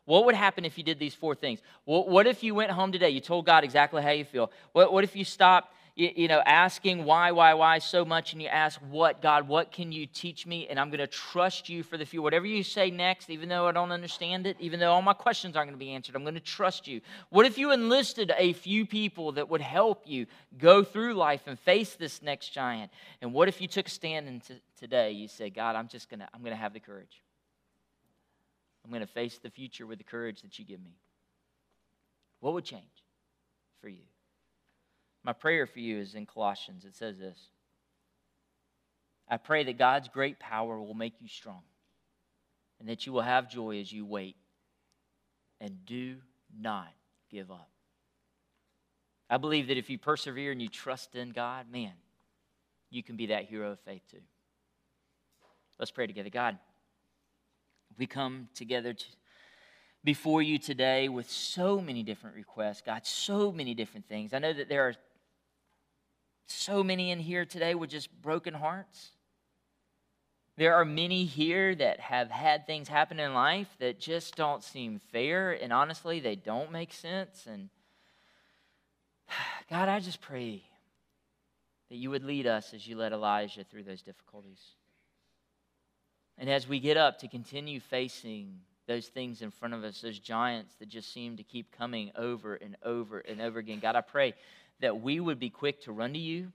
What 0.06 0.26
would 0.26 0.36
happen 0.36 0.65
if 0.65 0.78
you 0.78 0.84
did 0.84 0.98
these 0.98 1.13
four 1.13 1.36
things? 1.36 1.60
What, 1.86 2.26
if 2.26 2.44
you 2.44 2.56
went 2.56 2.72
home 2.72 2.92
today? 2.92 3.12
You 3.12 3.20
told 3.20 3.46
God 3.46 3.63
exactly 3.63 4.02
how 4.02 4.10
you 4.10 4.26
feel. 4.26 4.52
What, 4.72 5.04
if 5.04 5.15
you 5.15 5.24
stopped 5.24 5.72
you, 6.00 6.12
you 6.16 6.28
know, 6.30 6.42
asking 6.46 7.04
why, 7.04 7.32
why, 7.32 7.54
why 7.54 7.78
so 7.80 8.06
much, 8.06 8.32
and 8.32 8.42
you 8.42 8.48
ask, 8.48 8.80
What, 8.90 9.22
God, 9.22 9.48
what 9.50 9.72
can 9.72 9.92
you 9.92 10.06
teach 10.06 10.48
me? 10.48 10.66
And 10.68 10.80
I'm 10.80 10.90
going 10.90 11.00
to 11.00 11.08
trust 11.08 11.68
you 11.68 11.84
for 11.84 11.98
the 11.98 12.06
future. 12.06 12.22
Whatever 12.22 12.46
you 12.46 12.64
say 12.64 12.90
next, 12.90 13.30
even 13.30 13.50
though 13.50 13.68
I 13.68 13.74
don't 13.74 13.92
understand 13.92 14.48
it, 14.48 14.56
even 14.62 14.80
though 14.80 14.94
all 14.94 15.02
my 15.02 15.14
questions 15.14 15.58
aren't 15.58 15.68
going 15.68 15.78
to 15.78 15.86
be 15.86 15.92
answered, 15.92 16.16
I'm 16.16 16.24
going 16.24 16.36
to 16.36 16.40
trust 16.40 16.88
you. 16.88 17.02
What 17.30 17.46
if 17.46 17.58
you 17.58 17.72
enlisted 17.72 18.32
a 18.38 18.54
few 18.54 18.86
people 18.86 19.34
that 19.34 19.50
would 19.50 19.62
help 19.62 20.04
you 20.06 20.26
go 20.58 20.84
through 20.84 21.16
life 21.16 21.42
and 21.48 21.60
face 21.60 21.96
this 21.96 22.22
next 22.22 22.50
giant? 22.50 22.92
And 23.22 23.34
what 23.34 23.50
if 23.50 23.60
you 23.60 23.68
took 23.68 23.88
a 23.88 23.92
stand 23.92 24.30
and 24.30 24.42
t- 24.42 24.62
today 24.80 25.12
you 25.12 25.28
said, 25.28 25.54
God, 25.54 25.76
I'm 25.76 25.90
just 25.90 26.10
going 26.10 26.22
to, 26.22 26.30
I'm 26.34 26.40
going 26.42 26.56
to 26.56 26.62
have 26.62 26.74
the 26.74 26.80
courage. 26.80 27.22
I'm 28.86 28.92
going 28.92 29.02
to 29.02 29.08
face 29.08 29.38
the 29.38 29.50
future 29.50 29.86
with 29.86 29.98
the 29.98 30.06
courage 30.06 30.42
that 30.44 30.58
you 30.58 30.64
give 30.64 30.80
me. 30.80 30.96
What 32.40 32.54
would 32.54 32.64
change 32.64 33.04
for 33.82 33.90
you? 33.90 34.09
My 35.30 35.34
prayer 35.34 35.68
for 35.68 35.78
you 35.78 36.00
is 36.00 36.15
in 36.15 36.26
Colossians. 36.26 36.86
It 36.86 36.96
says 36.96 37.20
this 37.20 37.38
I 39.30 39.38
pray 39.38 39.63
that 39.63 39.78
God's 39.78 40.08
great 40.08 40.39
power 40.39 40.82
will 40.82 40.96
make 40.96 41.22
you 41.22 41.28
strong 41.28 41.62
and 42.80 42.89
that 42.89 43.06
you 43.06 43.13
will 43.13 43.22
have 43.22 43.48
joy 43.48 43.80
as 43.80 43.94
you 43.94 44.08
wait 44.08 44.38
and 45.62 45.86
do 45.86 46.15
not 46.60 46.88
give 47.30 47.52
up. 47.52 47.70
I 49.30 49.38
believe 49.38 49.68
that 49.68 49.78
if 49.78 49.88
you 49.92 50.00
persevere 50.00 50.52
and 50.52 50.60
you 50.60 50.68
trust 50.68 51.13
in 51.13 51.30
God, 51.30 51.72
man, 51.72 51.94
you 52.89 53.04
can 53.04 53.15
be 53.15 53.28
that 53.28 53.46
hero 53.46 53.74
of 53.74 53.80
faith 53.82 54.02
too. 54.10 54.24
Let's 55.78 55.92
pray 55.92 56.08
together. 56.08 56.32
God, 56.32 56.58
we 58.00 58.08
come 58.08 58.50
together 58.56 58.94
to, 58.94 59.06
before 60.04 60.42
you 60.42 60.58
today 60.58 61.08
with 61.08 61.30
so 61.30 61.80
many 61.80 62.02
different 62.02 62.36
requests, 62.36 62.82
God, 62.84 63.06
so 63.06 63.52
many 63.52 63.76
different 63.76 64.08
things. 64.08 64.34
I 64.34 64.39
know 64.39 64.54
that 64.54 64.70
there 64.70 64.88
are 64.88 64.96
so 66.52 66.84
many 66.84 67.12
in 67.12 67.20
here 67.20 67.46
today 67.46 67.76
with 67.76 67.90
just 67.90 68.10
broken 68.22 68.54
hearts. 68.54 69.12
There 70.58 70.76
are 70.76 70.84
many 70.84 71.24
here 71.24 71.74
that 71.76 72.02
have 72.02 72.30
had 72.30 72.68
things 72.68 72.90
happen 72.90 73.20
in 73.20 73.34
life 73.34 73.70
that 73.80 74.00
just 74.00 74.36
don't 74.36 74.64
seem 74.64 75.00
fair, 75.12 75.52
and 75.52 75.72
honestly, 75.72 76.20
they 76.20 76.36
don't 76.36 76.72
make 76.72 76.92
sense. 76.92 77.48
And 77.50 77.70
God, 79.70 79.88
I 79.88 80.00
just 80.00 80.20
pray 80.20 80.64
that 81.90 81.96
you 81.96 82.10
would 82.10 82.24
lead 82.24 82.46
us 82.46 82.74
as 82.74 82.86
you 82.88 82.98
led 82.98 83.14
Elijah 83.14 83.64
through 83.64 83.84
those 83.84 84.02
difficulties. 84.02 84.62
And 86.38 86.50
as 86.50 86.68
we 86.68 86.80
get 86.80 86.98
up 86.98 87.20
to 87.20 87.28
continue 87.28 87.80
facing 87.80 88.60
those 88.88 89.08
things 89.08 89.42
in 89.42 89.52
front 89.52 89.74
of 89.74 89.84
us, 89.84 90.02
those 90.02 90.20
giants 90.20 90.74
that 90.80 90.90
just 90.90 91.14
seem 91.14 91.38
to 91.38 91.44
keep 91.44 91.72
coming 91.78 92.12
over 92.16 92.56
and 92.56 92.76
over 92.84 93.20
and 93.20 93.42
over 93.42 93.60
again, 93.60 93.80
God, 93.80 93.96
I 93.96 94.02
pray 94.02 94.34
that 94.80 95.02
we 95.02 95.20
would 95.20 95.39
be 95.39 95.50
quick 95.50 95.82
to 95.82 95.92
run 95.92 96.13
to 96.13 96.20
you, 96.20 96.52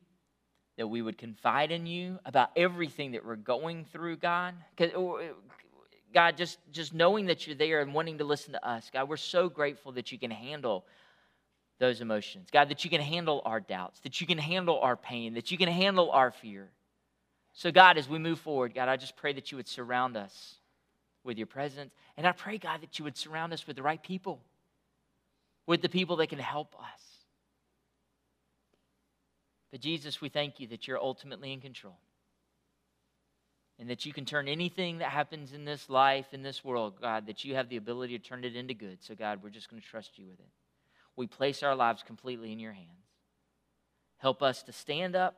that 0.77 0.87
we 0.87 1.03
would 1.03 1.19
confide 1.19 1.71
in 1.71 1.87
you 1.87 2.19
about 2.25 2.51
everything 2.57 3.13
that 3.13 3.25
we're 3.25 3.37
going 3.37 3.85
through, 3.93 4.17
God. 4.17 4.55
Uh, 4.81 4.93
God, 6.13 6.37
just, 6.37 6.59
just 6.73 6.95
knowing 6.95 7.27
that 7.27 7.47
you're 7.47 7.57
there 7.57 7.81
and 7.81 7.93
wanting 7.93 8.19
to 8.19 8.25
listen 8.25 8.53
to 8.53 8.67
us, 8.67 8.89
God, 8.93 9.09
we're 9.09 9.17
so 9.17 9.49
grateful 9.49 9.93
that 9.93 10.13
you 10.13 10.19
can 10.19 10.31
handle 10.31 10.85
those 11.81 12.01
emotions. 12.01 12.49
God, 12.53 12.69
that 12.69 12.85
you 12.85 12.91
can 12.91 13.01
handle 13.01 13.43
our 13.45 13.61
doubts, 13.61 14.01
that 14.01 14.21
you 14.21 14.27
can 14.27 14.39
handle 14.39 14.79
our 14.81 14.97
pain, 14.97 15.35
that 15.35 15.51
you 15.51 15.59
can 15.59 15.69
handle 15.69 16.11
our 16.11 16.31
fear. 16.31 16.71
So, 17.53 17.71
God, 17.71 17.99
as 17.99 18.09
we 18.09 18.19
move 18.19 18.41
forward, 18.41 18.75
God, 18.75 18.89
I 18.89 18.97
just 18.97 19.17
pray 19.17 19.33
that 19.33 19.51
you 19.51 19.57
would 19.57 19.69
surround 19.69 20.17
us 20.17 20.55
with 21.25 21.39
your 21.39 21.47
presence. 21.47 21.93
And 22.17 22.27
I 22.27 22.33
pray, 22.33 22.59
God, 22.59 22.83
that 22.83 22.99
you 22.99 23.05
would 23.05 23.17
surround 23.17 23.53
us 23.53 23.67
with 23.67 23.77
the 23.77 23.83
right 23.83 24.03
people, 24.03 24.41
with 25.67 25.83
the 25.83 25.89
people 25.89 26.17
that 26.17 26.29
can 26.29 26.39
help 26.39 26.75
us. 26.79 27.14
But 29.75 29.81
Jesus, 29.81 30.21
we 30.21 30.29
thank 30.29 30.61
you 30.61 30.69
that 30.69 30.87
you're 30.87 31.03
ultimately 31.03 31.53
in 31.53 31.61
control. 31.61 31.99
And 33.81 33.91
that 33.91 34.07
you 34.07 34.13
can 34.13 34.25
turn 34.25 34.47
anything 34.47 34.99
that 34.99 35.11
happens 35.11 35.53
in 35.53 35.65
this 35.65 35.91
life, 35.91 36.27
in 36.31 36.45
this 36.45 36.65
world, 36.65 37.01
God, 37.01 37.27
that 37.27 37.45
you 37.45 37.57
have 37.57 37.69
the 37.69 37.77
ability 37.77 38.17
to 38.17 38.25
turn 38.25 38.45
it 38.45 38.55
into 38.55 38.73
good. 38.73 39.03
So, 39.03 39.17
God, 39.17 39.41
we're 39.43 39.51
just 39.51 39.69
going 39.69 39.83
to 39.83 39.89
trust 39.89 40.17
you 40.17 40.27
with 40.27 40.39
it. 40.39 40.47
We 41.17 41.27
place 41.27 41.65
our 41.65 41.75
lives 41.75 42.05
completely 42.05 42.53
in 42.53 42.61
your 42.61 42.71
hands. 42.71 42.87
Help 44.19 44.45
us 44.45 44.63
to 44.63 44.73
stand 44.73 45.17
up 45.17 45.35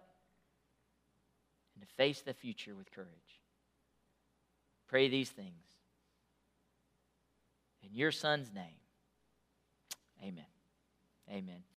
and 1.75 1.89
to 1.89 1.95
face 1.95 2.21
the 2.21 2.35
future 2.35 2.75
with 2.75 2.93
courage. 2.93 3.09
Pray 4.87 5.09
these 5.09 5.31
things. 5.31 5.65
In 7.83 7.95
your 7.95 8.13
son's 8.13 8.53
name, 8.53 8.83
amen. 10.23 10.45
Amen. 11.31 11.63